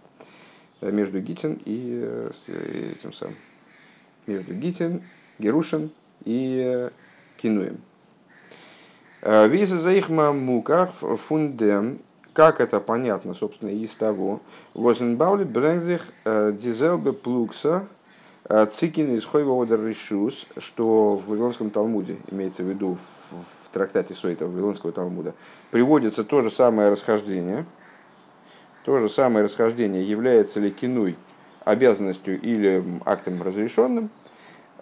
между 0.81 1.19
Гитин 1.19 1.59
и 1.65 2.29
этим 2.97 3.13
самым 3.13 3.35
между 4.29 4.53
Гитин, 4.53 5.03
Герушин 5.39 5.91
и 6.23 6.61
э, 6.65 6.89
Кинуем. 7.37 7.81
Э, 9.21 9.47
Виза 9.47 9.77
за 9.79 9.91
их 9.91 10.09
муках 10.09 10.93
фундем, 10.93 11.99
как 12.33 12.61
это 12.61 12.79
понятно, 12.79 13.33
собственно, 13.33 13.69
из 13.69 13.95
того, 13.95 14.41
Возенбаули 14.73 15.43
Брензих 15.43 16.13
э, 16.23 16.53
Дизелбе 16.53 17.11
Плукса 17.11 17.87
Цикин 18.71 19.13
из 19.13 19.25
Хойвода 19.25 19.75
Решус, 19.75 20.47
что 20.57 21.15
в 21.15 21.27
Вавилонском 21.27 21.69
Талмуде, 21.69 22.17
имеется 22.31 22.63
в 22.63 22.67
виду 22.67 22.97
в, 22.97 23.35
в 23.35 23.69
трактате 23.69 24.15
Сойта 24.15 24.47
Вавилонского 24.47 24.91
Талмуда, 24.91 25.35
приводится 25.69 26.23
то 26.23 26.41
же 26.41 26.49
самое 26.49 26.89
расхождение, 26.89 27.65
то 28.85 28.99
же 28.99 29.07
самое 29.07 29.45
расхождение, 29.45 30.03
является 30.03 30.59
ли 30.59 30.71
кинуй 30.71 31.15
обязанностью 31.63 32.41
или 32.41 32.83
актом 33.05 33.43
разрешенным, 33.43 34.09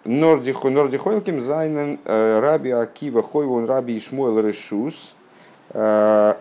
Нордихойлким 0.04 1.42
зайнен 1.42 1.98
э, 2.04 2.40
раби 2.40 2.70
Акива 2.70 3.22
Хойвон 3.22 3.66
раби 3.66 3.98
Ишмойл 3.98 4.38
Решус. 4.40 5.14
Э, 5.70 6.34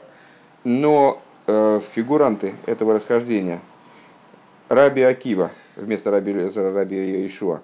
но 0.63 1.21
э, 1.47 1.79
фигуранты 1.93 2.53
этого 2.65 2.93
расхождения 2.93 3.59
Раби 4.69 5.01
Акива 5.01 5.51
вместо 5.77 6.11
Раби, 6.11 6.33
раби 6.33 7.25
Ишуа, 7.25 7.61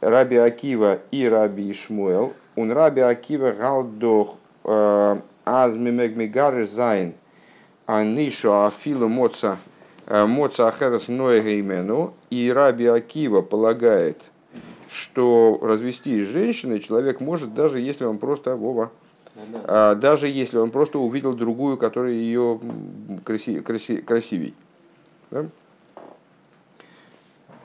Раби 0.00 0.36
Акива 0.36 1.00
и 1.10 1.28
Раби 1.28 1.70
Ишмуэл, 1.70 2.32
он 2.54 2.72
Раби 2.72 3.00
Акива 3.00 3.52
галдох 3.52 4.36
азмимегмигариш 5.44 6.68
зайн, 6.68 7.14
а 7.86 8.02
нишу 8.02 8.64
афилу 8.64 9.08
моца 9.08 9.58
моца 10.08 10.68
ахерес 10.68 11.08
ноегеймену, 11.08 12.14
и 12.30 12.50
Раби 12.50 12.86
Акива 12.86 13.42
полагает– 13.42 14.30
что 14.88 15.58
развестись 15.62 16.24
с 16.24 16.30
женщиной 16.30 16.80
человек 16.80 17.20
может, 17.20 17.54
даже 17.54 17.80
если 17.80 18.04
он 18.04 18.18
просто 18.18 18.56
Вова, 18.56 18.90
а, 19.64 19.94
даже 19.94 20.28
если 20.28 20.58
он 20.58 20.70
просто 20.70 20.98
увидел 20.98 21.34
другую, 21.34 21.76
которая 21.76 22.12
ее 22.12 22.60
краси, 23.24 23.60
краси, 23.60 23.98
красивей. 23.98 24.54
Да? 25.30 25.46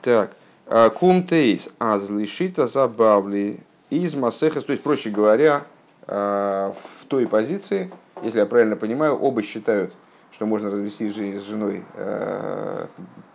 Так. 0.02 0.32
А, 0.66 0.90
кум 0.90 1.24
тейс 1.24 1.68
азлишита 1.78 2.66
забавли 2.66 3.60
из 3.88 4.14
масехас, 4.16 4.64
то 4.64 4.72
есть, 4.72 4.82
проще 4.82 5.10
говоря, 5.10 5.62
а, 6.08 6.72
в 6.72 7.04
той 7.06 7.28
позиции, 7.28 7.90
если 8.22 8.40
я 8.40 8.46
правильно 8.46 8.74
понимаю, 8.74 9.16
оба 9.16 9.42
считают, 9.42 9.94
что 10.32 10.46
можно 10.46 10.70
развестись 10.70 11.12
с 11.14 11.42
женой 11.44 11.84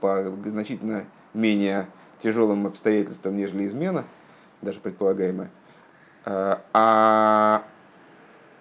по 0.02 0.34
значительно 0.46 1.06
менее 1.34 1.88
тяжелым 2.20 2.66
обстоятельствам, 2.68 3.38
нежели 3.38 3.66
измена, 3.66 4.04
даже 4.62 4.80
предполагаемая. 4.80 5.50
А, 6.26 6.62
а 6.74 7.64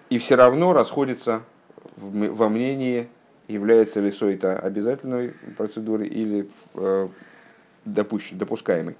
и 0.09 0.17
все 0.19 0.35
равно 0.35 0.71
расходится 0.71 1.41
во 1.97 2.47
мнении, 2.47 3.09
является 3.47 3.99
ли 3.99 4.13
это 4.33 4.59
обязательной 4.59 5.33
процедурой 5.57 6.07
или 6.07 6.47
допущен, 7.93 8.37
допускаемой. 8.37 8.95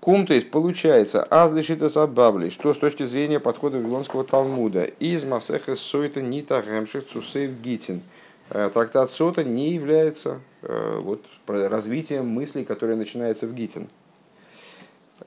Кум, 0.00 0.26
то 0.26 0.34
есть 0.34 0.50
получается, 0.50 1.26
аз 1.30 1.52
лишита 1.52 1.88
забавли, 1.88 2.50
что 2.50 2.74
с 2.74 2.78
точки 2.78 3.06
зрения 3.06 3.40
подхода 3.40 3.78
Вавилонского 3.78 4.24
Талмуда, 4.24 4.84
из 4.84 5.24
Масеха 5.24 5.76
Сойта 5.76 6.20
Нита 6.20 6.62
Гемших 6.62 7.06
Цусейв 7.06 7.52
Гитин– 7.60 8.02
Э, 8.50 8.70
трактат 8.72 9.10
Сота 9.10 9.42
не 9.42 9.72
является 9.72 10.40
э, 10.62 10.98
вот, 11.00 11.24
развитием 11.46 12.26
мыслей, 12.26 12.64
которые 12.64 12.96
начинаются 12.96 13.46
в 13.46 13.54
Гитин, 13.54 13.88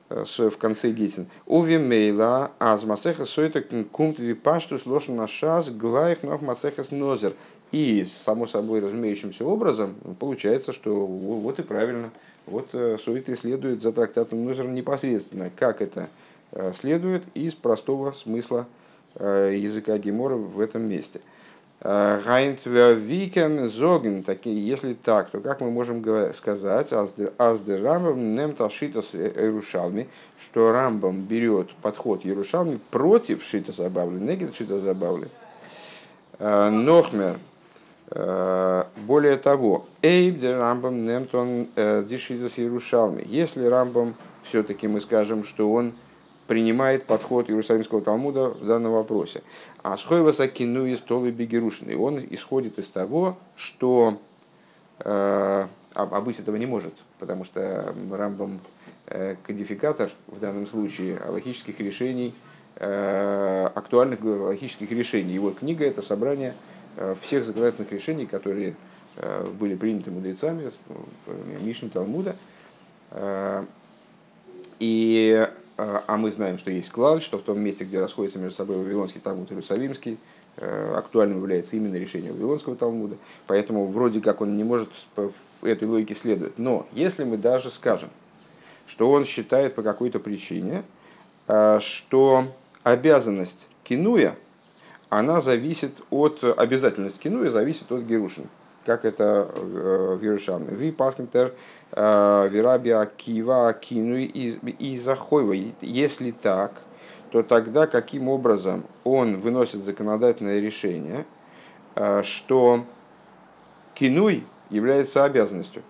в 0.10 0.58
конце 0.58 0.92
Гитин. 0.92 1.28
Уви 1.46 1.78
мейла 1.78 2.52
аз 2.60 2.86
масеха 2.86 3.26
сойта 3.26 3.64
кумт 3.92 4.20
випаштус 4.20 4.86
лошен 4.86 5.28
шас 5.28 5.70
глайх 5.70 6.24
нов 6.24 6.42
масехас 6.42 6.92
нозер. 6.92 7.34
И, 7.72 8.06
само 8.06 8.48
собой 8.48 8.80
разумеющимся 8.80 9.44
образом, 9.44 9.96
получается, 10.20 10.72
что 10.72 11.06
вот 11.06 11.60
и 11.60 11.64
правильно, 11.64 12.12
вот 12.46 12.70
Суиты 13.04 13.36
следует 13.36 13.82
за 13.82 13.92
трактатом 13.92 14.46
Нозер 14.46 14.70
непосредственно, 14.70 15.52
как 15.54 15.82
это 15.82 16.08
следует 16.74 17.24
из 17.34 17.56
простого 17.56 18.14
смысла 18.14 18.68
языка 19.20 19.98
Гемора 19.98 20.36
в 20.36 20.62
этом 20.62 20.84
месте– 20.84 21.20
Гайнтвер 21.80 22.98
зоген, 23.70 24.24
такие, 24.24 24.68
если 24.68 24.94
так, 24.94 25.30
то 25.30 25.40
как 25.40 25.62
мы 25.62 25.70
можем 25.70 26.04
сказать, 26.34 26.92
азде 26.92 27.78
рамбам 27.78 28.34
нем 28.34 28.54
талшитас 28.54 29.14
Иерушалми, 29.14 30.08
что 30.42 30.72
рамбам 30.72 31.22
берет 31.22 31.70
подход 31.84 32.26
Иерушалми 32.26 32.80
против 32.90 33.44
шита 33.44 33.72
забавли, 33.72 34.18
негит 34.20 34.56
шита 34.56 34.80
забавли. 34.80 35.30
Нохмер, 36.40 37.38
более 38.10 39.38
того, 39.38 39.86
эйб 40.02 40.40
де 40.40 40.56
рамбам 40.56 41.06
немтон 41.06 41.68
дишитас 41.76 42.58
Иерушалми. 42.58 43.24
Если 43.28 43.64
рамбам, 43.66 44.16
все-таки 44.44 44.88
мы 44.88 45.00
скажем, 45.00 45.44
что 45.44 45.72
он 45.72 45.94
принимает 46.48 47.06
подход 47.06 47.50
Иерусалимского 47.50 48.02
Талмуда 48.02 48.50
в 48.50 48.66
данном 48.66 48.94
вопросе. 48.94 49.44
А 49.84 49.98
Схойваса 49.98 50.48
кину 50.48 50.86
из 50.86 51.00
Толы 51.00 51.32
Бегерушин. 51.32 51.90
И 51.90 51.96
он 51.96 52.24
исходит 52.30 52.80
из 52.80 52.90
того, 52.90 53.38
что 53.56 54.20
э, 55.00 55.68
обыть 55.94 56.40
этого 56.40 56.56
не 56.56 56.66
может, 56.66 56.94
потому 57.20 57.44
что 57.44 57.94
Рамбам 58.12 58.60
э, 59.08 59.36
кодификатор 59.46 60.10
в 60.28 60.40
данном 60.40 60.66
случае 60.68 61.20
логических 61.28 61.80
решений, 61.80 62.34
э, 62.76 63.70
актуальных 63.76 64.24
логических 64.24 64.90
решений. 64.92 65.34
Его 65.34 65.52
книга– 65.52 65.86
это 65.86 66.02
собрание 66.02 66.56
э, 66.96 67.16
всех 67.22 67.44
законодательных 67.44 67.92
решений, 67.92 68.26
которые 68.26 68.76
э, 69.18 69.48
были 69.60 69.76
приняты 69.76 70.12
мудрецами 70.12 70.72
в 71.26 71.66
Мишне 71.66 71.90
Талмуда. 71.90 72.36
Э, 73.12 73.64
и 74.80 75.48
а, 75.78 76.04
а 76.08 76.18
мы 76.18 76.32
знаем, 76.32 76.58
что 76.58 76.72
есть 76.72 76.90
клаль, 76.90 77.22
что 77.22 77.38
в 77.38 77.44
том 77.44 77.60
месте, 77.60 77.84
где 77.84 78.00
расходятся 78.00 78.40
между 78.40 78.58
собой 78.58 78.78
Вавилонский 78.78 79.22
Талмуд 79.22 79.50
и 79.52 79.54
Иерусалимский, 79.54 80.18
э, 80.58 80.96
актуальным 80.96 81.38
является 81.38 81.76
именно 81.76 81.96
решение 81.96 82.32
Вавилонского 82.32 82.76
Талмуда. 82.76 83.18
Поэтому 83.46 83.86
вроде 83.88 84.20
как 84.20 84.42
он 84.42 84.58
не 84.58 84.64
может 84.64 84.90
этой 85.62 85.88
логике 85.88 86.16
следовать. 86.16 86.58
Но 86.58 86.88
если 86.94 87.24
мы 87.24 87.38
даже 87.38 87.70
скажем, 87.70 88.10
что 88.88 89.12
он 89.12 89.26
считает 89.26 89.76
по 89.76 89.84
какой-то 89.84 90.20
причине, 90.20 90.84
э, 91.48 91.80
что 91.80 92.46
обязанность 92.84 93.68
кинуя, 93.84 94.36
она 95.10 95.42
зависит 95.42 96.02
от, 96.10 96.44
обязательность 96.44 97.20
кинуя 97.20 97.52
зависит 97.52 97.92
от 97.92 98.02
Герушин 98.02 98.50
как 98.88 99.04
это 99.04 99.52
э, 99.54 100.18
в 100.18 100.24
Иерушалме. 100.24 100.68
Ви 100.72 100.92
паскинтер 100.92 101.54
э, 101.92 102.50
вирабия 102.50 103.06
кива 103.06 103.74
кину 103.74 104.18
и 104.18 104.98
захойва. 104.98 105.54
Если 105.82 106.32
так, 106.32 106.72
то 107.32 107.44
тогда 107.44 107.86
каким 107.86 108.30
образом 108.30 108.86
он 109.04 109.42
выносит 109.42 109.84
законодательное 109.84 110.62
решение, 110.62 111.26
э, 111.96 112.24
что 112.24 112.86
кинуй 113.94 114.46
является 114.70 115.26
обязанностью. 115.26 115.84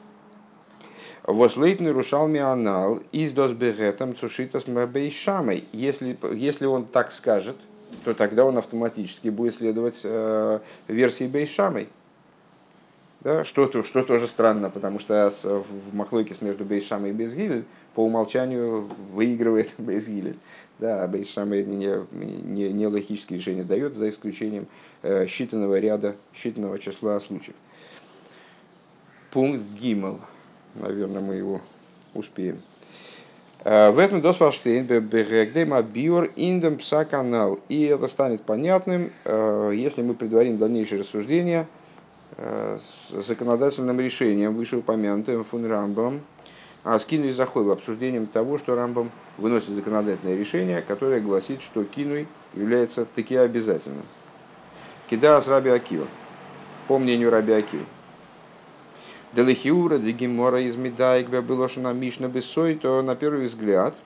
Вослейтный 1.24 1.92
рушал 1.92 2.28
мианал 2.28 3.00
из 3.12 3.32
досбегетом 3.32 4.16
цушитас 4.16 4.64
бейшамой. 4.64 5.66
Если, 5.72 6.18
если 6.34 6.66
он 6.66 6.86
так 6.86 7.12
скажет, 7.12 7.58
то 8.06 8.14
тогда 8.16 8.46
он 8.46 8.58
автоматически 8.58 9.30
будет 9.30 9.56
следовать 9.56 10.00
э, 10.04 10.60
версии 10.88 11.28
бейшамой 11.28 11.90
да, 13.22 13.44
что, 13.44 13.68
то, 13.68 13.84
что 13.84 14.04
тоже 14.04 14.28
странно, 14.28 14.70
потому 14.70 15.00
что 15.00 15.32
в 15.44 15.96
Махлойкис 15.96 16.42
между 16.42 16.64
Бейшам 16.64 17.06
и 17.08 17.12
Безгиль 17.12 17.66
по 17.96 18.04
умолчанию 18.06 18.90
выигрывает 19.12 19.74
Безгиль. 19.78 20.38
Да, 20.80 21.04
а 21.04 21.08
Бейшам 21.08 21.52
не, 21.52 21.92
не, 22.12 22.72
не 22.72 22.88
логические 22.88 23.40
решения 23.40 23.64
дает, 23.64 23.96
за 23.96 24.10
исключением 24.10 24.68
э, 25.02 25.26
считанного 25.26 25.80
ряда, 25.80 26.16
считанного 26.36 26.78
числа 26.78 27.20
случаев. 27.20 27.56
Пункт 29.32 29.64
Гиммел. 29.80 30.20
Наверное, 30.76 31.22
мы 31.22 31.36
его 31.36 31.62
успеем. 32.14 32.62
В 33.64 34.00
этом 34.00 34.22
досфаштейн 34.22 34.86
бегдема 34.86 35.82
биор 35.82 36.32
индем 36.36 36.78
пса-канал. 36.78 37.60
И 37.68 37.84
это 37.84 38.08
станет 38.08 38.44
понятным, 38.44 39.12
если 39.26 40.04
мы 40.04 40.14
предварим 40.14 40.58
дальнейшее 40.58 41.02
рассуждение 41.02 41.64
с 41.64 41.68
законодательным 43.12 44.00
решением, 44.00 44.56
вышеупомянутым 44.56 45.44
фун 45.44 45.66
Рамбом, 45.66 46.22
а 46.84 47.00
скинуй 47.00 47.32
захой 47.32 47.72
обсуждением 47.72 48.28
того, 48.28 48.58
что 48.58 48.76
Рамбом 48.76 49.12
выносит 49.38 49.70
законодательное 49.72 50.36
решение, 50.36 50.82
которое 50.82 51.20
гласит, 51.20 51.62
что 51.62 51.84
кинуй 51.84 52.28
является 52.54 53.06
таки 53.06 53.36
обязательным. 53.36 54.06
Кидас 55.10 55.48
Раби 55.48 55.70
Акива, 55.70 56.08
по 56.88 56.98
мнению 56.98 57.32
Раби 57.32 57.54
Акива. 57.54 57.84
Делихиура, 59.34 59.98
Дигимора 59.98 60.62
из 60.62 60.76
Медаик, 60.76 61.30
Бабилошина 61.30 61.94
Мишна 61.94 62.28
Бессой, 62.28 62.76
то 62.76 63.02
на 63.02 63.16
первый 63.16 63.48
взгляд 63.48 64.00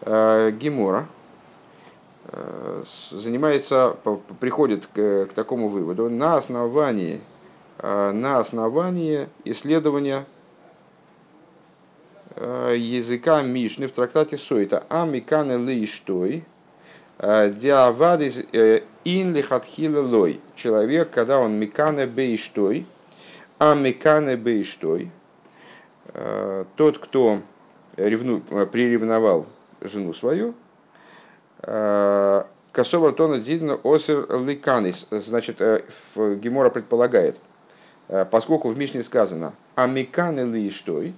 э, 0.00 0.50
Гимора 0.52 1.06
э, 2.24 2.82
занимается, 3.10 3.96
приходит 4.40 4.86
к, 4.86 5.26
к 5.26 5.32
такому 5.34 5.68
выводу 5.68 6.08
на 6.08 6.36
основании, 6.36 7.16
э, 7.16 7.29
на 7.82 8.38
основании 8.38 9.28
исследования 9.44 10.26
языка 12.36 13.42
Мишны 13.42 13.88
в 13.88 13.92
трактате 13.92 14.36
Сойта 14.36 14.84
Амикане 14.88 15.56
Лейштой 15.56 16.44
Диавадис 17.18 18.44
Ин 19.04 19.34
Лихатхила 19.34 20.02
Лой. 20.02 20.40
Человек, 20.54 21.10
когда 21.10 21.38
он 21.38 21.58
Микане 21.58 22.06
Бейштой, 22.06 22.86
а 23.58 23.74
Микане 23.74 24.36
Бейштой, 24.36 25.10
тот, 26.76 26.98
кто 26.98 27.40
ревну, 27.96 28.40
приревновал 28.40 29.46
жену 29.80 30.12
свою, 30.12 30.54
Косовар 31.60 33.12
Тона 33.12 33.42
Осер 33.84 34.26
Ликанис. 34.40 35.06
Значит, 35.10 35.58
Гемора 36.14 36.70
предполагает, 36.70 37.40
поскольку 38.30 38.68
в 38.68 38.78
Мишне 38.78 39.02
сказано 39.02 39.52
Амикане 39.74 40.44
Лиштой, 40.44 41.14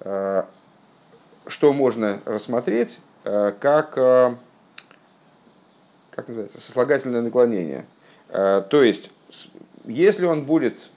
что 0.00 1.72
можно 1.72 2.20
рассмотреть 2.24 3.00
как, 3.22 3.90
как 3.90 4.38
называется, 6.16 6.60
сослагательное 6.60 7.20
наклонение. 7.20 7.84
То 8.30 8.82
есть, 8.82 9.10
если 9.84 10.24
он 10.24 10.44
будет 10.44 10.90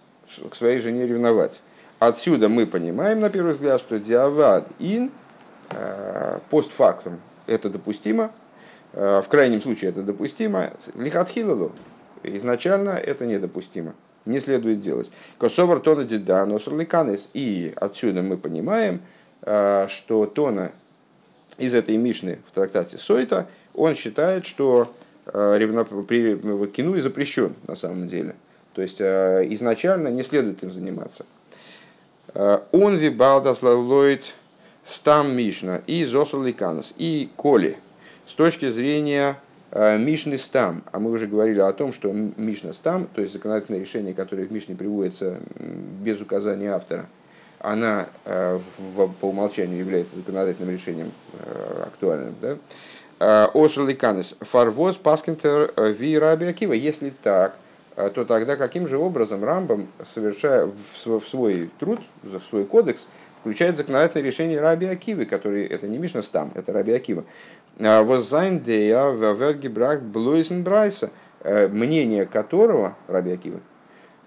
к 0.49 0.55
своей 0.55 0.79
жене 0.79 1.05
ревновать, 1.05 1.61
отсюда 1.99 2.47
мы 2.47 2.65
понимаем, 2.65 3.19
на 3.19 3.29
первый 3.29 3.53
взгляд, 3.53 3.81
что 3.81 3.99
диавад 3.99 4.67
ин 4.79 5.11
постфактум 6.49 7.19
это 7.47 7.69
допустимо, 7.69 8.31
в 8.93 9.25
крайнем 9.29 9.61
случае 9.61 9.89
это 9.89 10.03
допустимо, 10.03 10.71
лихатхилалу 10.95 11.73
изначально 12.23 12.91
это 12.91 13.25
недопустимо 13.25 13.93
не 14.27 14.39
следует 14.39 14.79
делать. 14.79 15.11
Косовар 15.39 15.79
тона 15.79 16.03
деда 16.03 16.45
носрликанес. 16.45 17.29
И 17.33 17.73
отсюда 17.75 18.21
мы 18.21 18.37
понимаем, 18.37 19.01
э, 19.41 19.87
что 19.89 20.25
тона 20.25 20.71
из 21.57 21.73
этой 21.73 21.97
Мишны 21.97 22.39
в 22.47 22.53
трактате 22.53 22.97
Сойта, 22.97 23.47
он 23.73 23.95
считает, 23.95 24.45
что 24.45 24.93
э, 25.25 26.67
кинуй 26.73 27.01
запрещен 27.01 27.55
на 27.67 27.75
самом 27.75 28.07
деле. 28.07 28.35
То 28.73 28.81
есть 28.81 28.97
э, 28.99 29.45
изначально 29.49 30.09
не 30.09 30.23
следует 30.23 30.63
им 30.63 30.71
заниматься. 30.71 31.25
Он 32.33 32.95
вибалдас 32.97 33.63
лоид 33.63 34.35
стам 34.83 35.35
Мишна 35.35 35.81
и 35.87 36.05
зосуликанес. 36.05 36.93
И 36.97 37.29
коли 37.35 37.77
с 38.27 38.33
точки 38.33 38.69
зрения 38.69 39.37
Мишны 39.71 40.37
стам, 40.37 40.83
а 40.91 40.99
мы 40.99 41.11
уже 41.11 41.27
говорили 41.27 41.59
о 41.59 41.73
том, 41.73 41.91
что 41.91 42.11
Мишна 42.11 42.73
стам, 42.73 43.07
то 43.13 43.21
есть 43.21 43.33
законодательное 43.33 43.81
решение, 43.81 44.13
которое 44.13 44.45
в 44.45 44.51
Мишне 44.51 44.75
приводится 44.75 45.39
без 46.01 46.21
указания 46.21 46.71
автора, 46.71 47.07
она 47.59 48.07
э, 48.23 48.59
по 49.19 49.27
умолчанию 49.27 49.79
является 49.79 50.15
законодательным 50.15 50.71
решением 50.73 51.11
э, 51.33 51.83
актуальным. 51.85 52.35
Да? 52.39 53.49
Осрликанес 53.53 54.35
фарвоз 54.41 54.97
паскинтер 54.97 55.73
ви 55.75 56.17
раби 56.19 56.45
Акива. 56.45 56.73
Если 56.73 57.11
так, 57.23 57.57
то 57.95 58.25
тогда 58.25 58.55
каким 58.57 58.87
же 58.87 58.99
образом 58.99 59.43
Рамбам, 59.43 59.87
совершая 60.05 60.67
в 60.67 61.21
свой 61.27 61.71
труд, 61.79 61.99
в 62.21 62.39
свой 62.49 62.65
кодекс, 62.65 63.07
включает 63.39 63.77
законодательное 63.77 64.25
решение 64.25 64.59
Раби 64.59 64.85
Акивы, 64.85 65.25
который, 65.25 65.65
это 65.65 65.87
не 65.87 65.97
Мишна 65.97 66.21
Стам, 66.21 66.51
это 66.53 66.73
Раби 66.73 66.91
Акива, 66.91 67.23
Воззайн 67.77 68.59
дея 68.61 69.11
вавельги 69.11 69.67
брак 69.67 70.01
блуизен 70.01 70.63
брайса, 70.63 71.11
э, 71.41 71.67
мнение 71.67 72.25
которого, 72.25 72.95
Раби 73.07 73.31
Акива, 73.31 73.59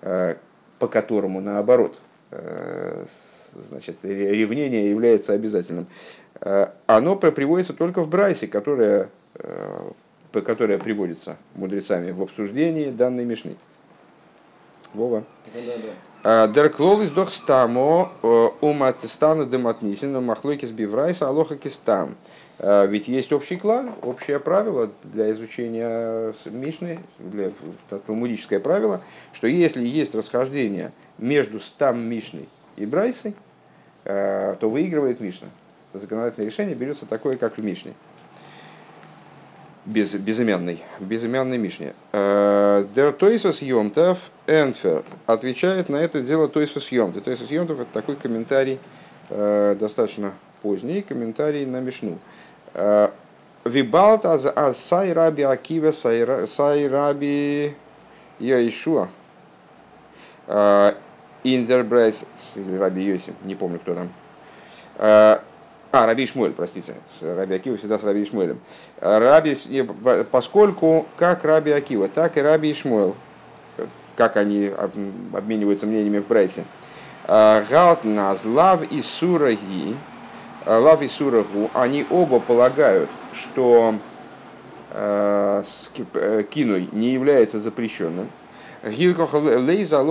э, 0.03 0.37
по 0.79 0.87
которому 0.87 1.41
наоборот, 1.41 1.99
э, 2.31 3.05
значит, 3.55 3.97
ревнение 4.03 4.89
является 4.89 5.33
обязательным, 5.33 5.89
оно 6.87 7.17
приводится 7.17 7.75
только 7.75 8.01
в 8.01 8.09
Брайсе, 8.09 8.47
которое, 8.47 9.11
которое 10.33 10.79
приводится 10.79 11.37
мудрецами 11.55 12.13
в 12.13 12.23
обсуждении 12.23 12.89
данной 12.89 13.27
Мишны. 13.27 13.57
Вова. 14.95 15.25
Дерклол 16.25 17.03
из 17.03 17.11
дохстамо 17.11 18.13
уматистана 18.63 19.45
дематнисина 19.45 20.21
махлойкис 20.23 20.71
биврайса 20.71 21.29
алоха 21.29 21.59
кистам. 21.59 22.11
А, 22.11 22.40
ведь 22.63 23.09
есть 23.09 23.33
общий 23.33 23.57
клан, 23.57 23.93
общее 24.03 24.39
правило 24.39 24.91
для 25.03 25.31
изучения 25.33 26.35
Мишны, 26.45 27.01
для, 27.19 27.53
талмудическое 28.07 28.61
правило, 28.61 29.01
что 29.33 29.47
если 29.47 29.83
есть 29.83 30.15
расхождение 30.15 30.93
между 31.17 31.59
стам 31.59 32.01
Мишной 32.01 32.49
и 32.77 32.85
Брайсой, 32.85 33.35
а, 34.05 34.57
то 34.57 34.71
выигрывает 34.71 35.21
Мишна. 35.21 35.49
Это 35.91 36.01
законодательное 36.01 36.49
решение 36.49 36.75
берется 36.75 37.07
такое, 37.07 37.37
как 37.37 37.59
в 37.59 37.65
Мишне. 37.65 37.95
Без, 39.85 40.15
безымянной, 40.15 40.83
безымянной 41.01 41.59
Мишне. 41.59 41.95
Дер 42.13 43.13
Тойсус 43.13 43.63
Йомтов 43.63 44.31
Энферт 44.47 45.07
отвечает 45.27 45.89
на 45.89 45.97
это 45.97 46.21
дело 46.21 46.49
Тойсус 46.49 46.93
Йомтов. 46.93 47.25
Тойсус 47.25 47.51
Йомтов 47.51 47.81
это 47.81 47.91
такой 47.91 48.17
комментарий, 48.17 48.79
а, 49.31 49.75
достаточно 49.75 50.35
поздний 50.63 51.03
комментарий 51.03 51.67
на 51.67 51.81
Мишну. 51.81 52.19
Вибалт 53.65 54.25
аз 54.25 54.77
сай 54.77 55.13
раби 55.13 55.43
Акива, 55.43 55.93
сай 55.93 56.89
раби 56.89 57.75
Яишуа. 58.39 59.09
Индербрайс, 61.43 62.27
или 62.55 62.77
раби 62.77 63.03
Йосим, 63.03 63.35
не 63.45 63.55
помню, 63.55 63.79
кто 63.79 63.95
там. 63.95 64.11
А, 64.99 65.41
Раби 65.93 66.27
Шмуэль, 66.27 66.53
простите. 66.53 66.95
Раби 67.23 67.55
Акива 67.55 67.77
всегда 67.77 67.99
с 67.99 68.05
Раби 68.05 68.25
Шмуэлем. 68.25 68.61
Раби, 69.01 69.57
поскольку 70.31 71.07
как 71.17 71.45
Раби 71.45 71.71
Акива, 71.71 72.09
так 72.09 72.37
и 72.37 72.43
Раби 72.43 72.75
Шмуэль, 72.75 73.15
как 74.17 74.37
они 74.37 74.71
обмениваются 75.33 75.87
мнениями 75.87 76.19
в 76.19 76.27
Брайсе. 76.27 76.65
Галт 77.27 78.05
нас 78.05 78.45
лав 78.45 78.83
и 78.91 79.03
сураги, 79.03 79.97
Лав 80.67 81.01
и 81.03 81.09
Сураху, 81.09 81.71
они 81.75 82.05
оба 82.11 82.39
полагают, 82.39 83.09
что 83.33 83.95
э, 84.91 85.63
э 86.15 86.43
кинуй 86.51 86.89
не 86.93 87.13
является 87.13 87.59
запрещенным. 87.59 88.31
Лейза 88.83 90.05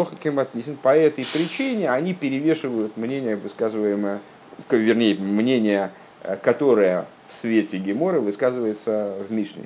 По 0.81 0.95
этой 0.95 1.25
причине 1.25 1.91
они 1.91 2.13
перевешивают 2.13 2.97
мнение, 2.97 3.35
высказываемое, 3.35 4.19
вернее, 4.69 5.15
мнение, 5.15 5.91
э, 6.23 6.35
которое 6.35 7.05
в 7.27 7.35
свете 7.35 7.77
Гемора 7.77 8.19
высказывается 8.19 9.15
в 9.27 9.31
Мишне. 9.31 9.65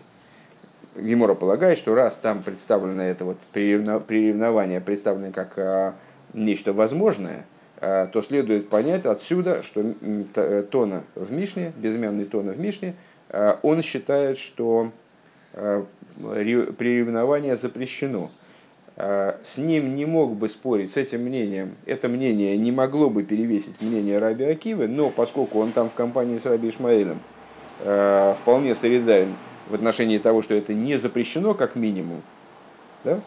Гемора 0.96 1.34
полагает, 1.34 1.78
что 1.78 1.96
раз 1.96 2.20
там 2.22 2.44
представлено 2.44 3.04
это 3.04 3.26
вот 3.26 3.38
приревнование, 3.54 4.82
представлено 4.82 5.32
как 5.32 5.58
э, 5.58 5.94
нечто 6.34 6.74
возможное, 6.74 7.46
Э, 7.46 7.53
то 7.84 8.22
следует 8.22 8.70
понять 8.70 9.06
отсюда, 9.06 9.62
что 9.62 9.82
э, 9.82 10.64
тона 10.72 11.04
в 11.16 11.34
Мишне, 11.34 11.74
безымянный 11.76 12.24
тона 12.24 12.54
в 12.54 12.60
Мишне, 12.60 12.96
э, 13.28 13.58
он 13.62 13.82
считает, 13.82 14.38
что 14.38 14.92
приревнование 15.54 17.58
запрещено. 17.58 18.32
С 18.96 19.58
ним 19.58 19.96
не 19.96 20.06
мог 20.06 20.36
бы 20.36 20.50
спорить, 20.50 20.94
с 20.94 20.98
этим 20.98 21.22
мнением, 21.22 21.76
это 21.86 22.10
мнение 22.10 22.58
не 22.58 22.72
могло 22.72 23.08
бы 23.08 23.24
перевесить 23.24 23.80
мнение 23.80 24.18
Раби 24.18 24.46
Акивы, 24.46 24.88
но 24.88 25.12
поскольку 25.12 25.60
он 25.60 25.72
там 25.72 25.92
в 25.92 25.94
компании 25.94 26.40
с 26.40 26.46
Раби 26.46 26.70
Ишмаэлем 26.70 27.20
вполне 27.80 28.74
солидарен 28.74 29.36
в 29.70 29.76
отношении 29.76 30.18
того, 30.18 30.42
что 30.42 30.56
это 30.56 30.74
не 30.74 30.98
запрещено 30.98 31.54
как 31.54 31.76
минимум, 31.76 32.24
да, 33.04 33.22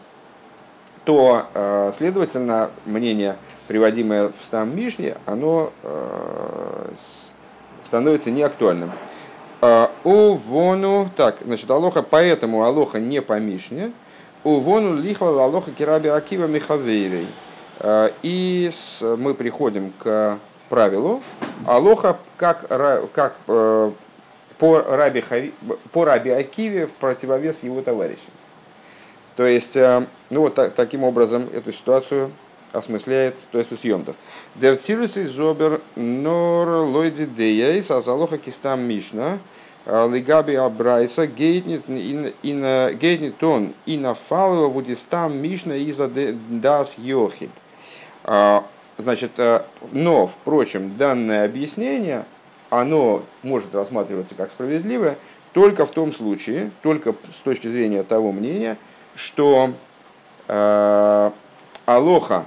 то, 1.07 1.47
э, 1.53 1.91
следовательно, 1.95 2.69
мнение, 2.85 3.37
приводимое 3.69 4.27
в 4.27 4.43
стам 4.43 4.75
Мишне, 4.75 5.15
оно 5.25 5.71
э, 5.81 6.89
становится 7.85 8.29
неактуальным. 8.29 8.91
А, 9.61 9.89
у 10.03 10.33
вону, 10.33 11.09
так, 11.15 11.37
значит, 11.45 11.71
алоха, 11.71 12.03
поэтому 12.03 12.65
алоха 12.65 12.99
не 12.99 13.21
по 13.21 13.39
Мишне, 13.39 13.93
у 14.43 14.55
вону 14.59 14.95
лихла 14.95 15.45
алоха 15.45 15.71
кираби 15.71 16.09
акива 16.09 16.45
михавейрей. 16.45 17.27
И 18.21 18.69
мы 19.17 19.33
приходим 19.33 19.93
к 19.97 20.37
правилу, 20.67 21.21
алоха 21.65 22.17
как, 22.35 22.67
как 23.13 23.37
э, 23.47 23.91
по 24.57 24.81
раби, 24.81 25.23
по 25.93 26.03
раби 26.03 26.31
Акиве 26.31 26.87
в 26.87 26.91
противовес 26.91 27.63
его 27.63 27.81
товарищам. 27.81 28.31
То 29.37 29.45
есть, 29.45 29.77
э, 29.77 30.05
ну 30.31 30.41
вот 30.41 30.55
так, 30.55 30.73
таким 30.73 31.03
образом 31.03 31.47
эту 31.53 31.71
ситуацию 31.71 32.31
осмысляет, 32.73 33.37
то 33.51 33.59
есть 33.59 33.69
Йомтов. 33.83 34.15
Дертируси 34.55 35.25
зобер 35.25 35.79
нор 35.95 36.67
лойди 36.67 37.25
деяйс 37.25 37.91
азалоха 37.91 38.39
кистам 38.39 38.81
мишна 38.81 39.37
а, 39.85 40.09
лигаби 40.09 40.55
абрайса 40.55 41.27
гейтнит 41.27 41.87
гейтнит 41.87 43.43
он 43.43 43.73
и 43.85 43.97
нафалова 43.97 44.67
вудистам 44.67 45.37
мишна 45.37 45.75
иза 45.75 46.09
дас 46.09 46.95
йохи. 46.97 47.51
А, 48.23 48.65
значит, 48.97 49.31
э, 49.37 49.61
но, 49.91 50.25
впрочем, 50.25 50.97
данное 50.97 51.45
объяснение, 51.45 52.25
оно 52.71 53.23
может 53.43 53.73
рассматриваться 53.75 54.33
как 54.33 54.49
справедливое 54.49 55.17
только 55.53 55.85
в 55.85 55.91
том 55.91 56.11
случае, 56.11 56.71
только 56.81 57.15
с 57.33 57.39
точки 57.39 57.67
зрения 57.67 58.03
того 58.03 58.31
мнения, 58.31 58.77
что 59.17 59.73
э, 60.47 61.31
Алоха 61.85 62.45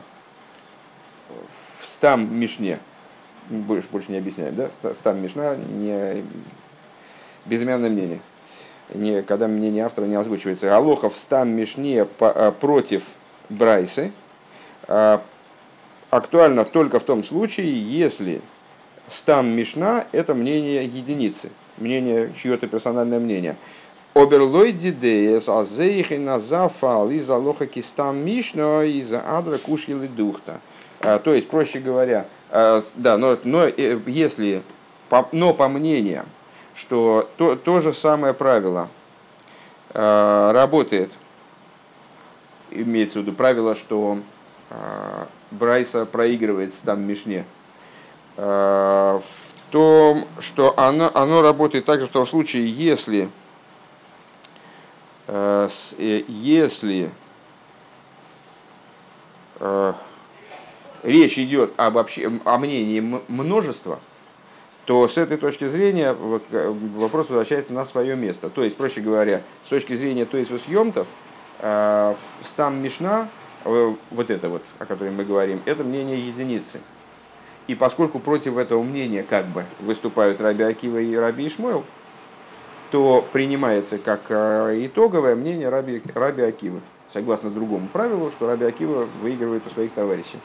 стам 1.82 2.32
Мишне, 2.34 2.78
больше, 3.48 3.88
больше 3.90 4.12
не 4.12 4.18
объясняем, 4.18 4.54
да, 4.54 4.70
стам 4.94 5.20
Мишна 5.20 5.56
не 5.56 6.24
безымянное 7.44 7.90
мнение, 7.90 8.20
не, 8.94 9.22
когда 9.22 9.48
мнение 9.48 9.84
автора 9.84 10.06
не 10.06 10.14
озвучивается. 10.14 10.74
Алоха 10.74 11.10
в 11.10 11.16
стам 11.16 11.50
Мишне 11.50 12.04
по, 12.04 12.30
а, 12.30 12.52
против 12.52 13.02
Брайсы 13.48 14.12
а, 14.86 15.22
актуально 16.10 16.64
только 16.64 17.00
в 17.00 17.02
том 17.02 17.24
случае, 17.24 17.82
если 17.82 18.40
стам 19.08 19.48
Мишна– 19.48 20.06
это 20.12 20.34
мнение 20.34 20.84
единицы, 20.84 21.50
мнение, 21.78 22.32
чье-то 22.40 22.68
персональное 22.68 23.18
мнение. 23.18 23.56
Оберлой 24.12 24.72
дидеес 24.72 25.48
азейхи 25.48 26.14
назафал 26.14 27.10
из 27.10 27.30
алоха 27.30 27.66
кистам 27.66 28.18
мишно 28.18 28.82
из 28.82 29.12
адра 29.12 29.56
кушьели 29.58 30.08
духта. 30.08 30.60
А, 31.00 31.20
то 31.20 31.32
есть, 31.32 31.48
проще 31.48 31.78
говоря, 31.78 32.26
а, 32.50 32.82
да, 32.96 33.16
но, 33.16 33.38
но 33.44 33.64
э, 33.64 34.00
если, 34.06 34.62
но 35.30 35.54
по 35.54 35.68
мнениям, 35.68 36.26
что 36.74 37.30
то, 37.36 37.54
то 37.54 37.80
же 37.80 37.92
самое 37.92 38.34
правило 38.34 38.88
работает, 39.92 41.12
имеется 42.70 43.18
в 43.18 43.22
виду 43.22 43.32
правило, 43.32 43.74
что 43.74 44.18
Брайса 45.50 46.06
проигрывает 46.06 46.72
там 46.84 47.02
Мишне, 47.02 47.44
в 48.36 49.22
том, 49.70 50.26
что 50.38 50.74
оно, 50.78 51.10
оно 51.14 51.42
работает 51.42 51.84
также 51.84 52.06
в 52.06 52.10
том 52.10 52.26
случае, 52.26 52.70
если, 52.70 53.24
э, 53.24 53.28
если 55.30 57.10
речь 61.02 61.38
идет 61.38 61.72
об 61.76 61.98
обще... 61.98 62.30
о 62.44 62.58
мнении 62.58 63.00
множества, 63.28 64.00
то 64.84 65.06
с 65.06 65.18
этой 65.18 65.36
точки 65.36 65.68
зрения 65.68 66.14
вопрос 66.14 67.28
возвращается 67.28 67.72
на 67.72 67.84
свое 67.84 68.16
место. 68.16 68.50
То 68.50 68.62
есть, 68.62 68.76
проще 68.76 69.00
говоря, 69.00 69.42
с 69.64 69.68
точки 69.68 69.94
зрения 69.94 70.24
то 70.24 70.36
есть 70.36 70.50
съемтов, 70.64 71.06
э, 71.60 72.14
стам 72.42 72.82
Мишна, 72.82 73.28
э, 73.64 73.94
вот 74.10 74.30
это 74.30 74.48
вот, 74.48 74.64
о 74.78 74.86
котором 74.86 75.14
мы 75.14 75.24
говорим, 75.24 75.60
это 75.64 75.84
мнение 75.84 76.26
единицы. 76.26 76.80
И 77.68 77.76
поскольку 77.76 78.18
против 78.18 78.56
этого 78.56 78.82
мнения 78.82 79.22
как 79.22 79.46
бы 79.46 79.64
выступают 79.78 80.40
Раби 80.40 80.64
Акива 80.64 80.98
и 80.98 81.14
Раби 81.14 81.46
Ишмойл, 81.46 81.84
то 82.90 83.24
принимается 83.32 83.98
как 83.98 84.22
э, 84.28 84.80
итоговое 84.86 85.36
мнение 85.36 85.68
Раби, 85.68 86.02
Раби 86.14 86.42
Акивы, 86.42 86.80
согласно 87.08 87.50
другому 87.50 87.88
правилу, 87.88 88.30
что 88.30 88.46
Раби 88.46 88.64
Акива 88.66 89.06
выигрывает 89.22 89.66
у 89.66 89.70
своих 89.70 89.92
товарищей. 89.92 90.38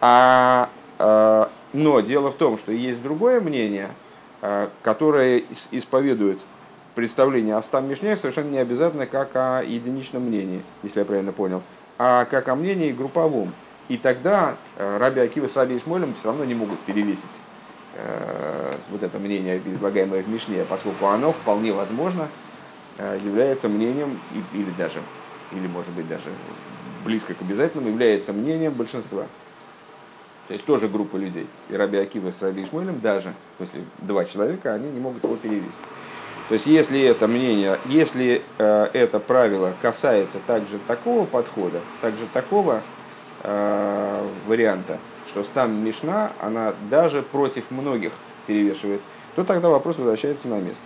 А, 0.00 0.68
а, 0.98 1.50
но 1.72 2.00
дело 2.00 2.30
в 2.30 2.36
том, 2.36 2.58
что 2.58 2.72
есть 2.72 3.02
другое 3.02 3.40
мнение, 3.40 3.90
а, 4.42 4.70
которое 4.82 5.42
исповедует 5.70 6.38
представление 6.94 7.56
о 7.56 7.62
стам 7.62 7.88
Мишне 7.88 8.16
совершенно 8.16 8.50
не 8.50 8.58
обязательно 8.58 9.06
как 9.06 9.34
о 9.34 9.62
единичном 9.64 10.22
мнении, 10.22 10.62
если 10.82 11.00
я 11.00 11.04
правильно 11.04 11.32
понял, 11.32 11.62
а 11.98 12.24
как 12.26 12.48
о 12.48 12.54
мнении 12.54 12.92
групповом. 12.92 13.52
И 13.88 13.98
тогда 13.98 14.56
Раби 14.78 15.20
Акива 15.20 15.46
с 15.46 15.56
Раби 15.56 15.76
Ишмолем 15.76 16.14
все 16.14 16.28
равно 16.28 16.44
не 16.44 16.54
могут 16.54 16.78
перевесить 16.80 17.24
э, 17.24 17.53
вот 18.90 19.02
это 19.02 19.18
мнение, 19.18 19.60
излагаемое 19.66 20.22
в 20.22 20.28
Мишне, 20.28 20.64
поскольку 20.68 21.06
оно 21.06 21.32
вполне 21.32 21.72
возможно 21.72 22.28
э, 22.98 23.18
является 23.24 23.68
мнением, 23.68 24.20
или 24.52 24.70
даже, 24.76 25.00
или 25.52 25.66
может 25.66 25.92
быть 25.92 26.08
даже 26.08 26.30
близко 27.04 27.34
к 27.34 27.42
обязательному, 27.42 27.90
является 27.90 28.32
мнением 28.32 28.72
большинства. 28.72 29.26
То 30.48 30.54
есть 30.54 30.66
тоже 30.66 30.88
группа 30.88 31.16
людей. 31.16 31.46
И 31.70 31.76
Раби 31.76 31.96
Акива 31.96 32.30
с 32.30 32.42
Раби 32.42 32.62
Ишмуэлем 32.62 33.00
даже, 33.00 33.32
если 33.58 33.84
два 33.98 34.24
человека, 34.24 34.74
они 34.74 34.90
не 34.90 35.00
могут 35.00 35.24
его 35.24 35.36
перевесить. 35.36 35.80
То 36.48 36.54
есть 36.54 36.66
если 36.66 37.00
это 37.00 37.26
мнение, 37.26 37.78
если 37.86 38.42
э, 38.58 38.88
это 38.92 39.18
правило 39.18 39.72
касается 39.80 40.38
также 40.46 40.78
такого 40.86 41.24
подхода, 41.24 41.80
также 42.02 42.26
такого 42.26 42.82
э, 43.42 44.28
варианта, 44.46 44.98
что 45.34 45.42
стан 45.42 45.84
Мишна, 45.84 46.30
она 46.40 46.74
даже 46.88 47.20
против 47.20 47.72
многих 47.72 48.12
перевешивает, 48.46 49.00
то 49.34 49.42
тогда 49.42 49.68
вопрос 49.68 49.98
возвращается 49.98 50.46
на 50.46 50.60
место. 50.60 50.84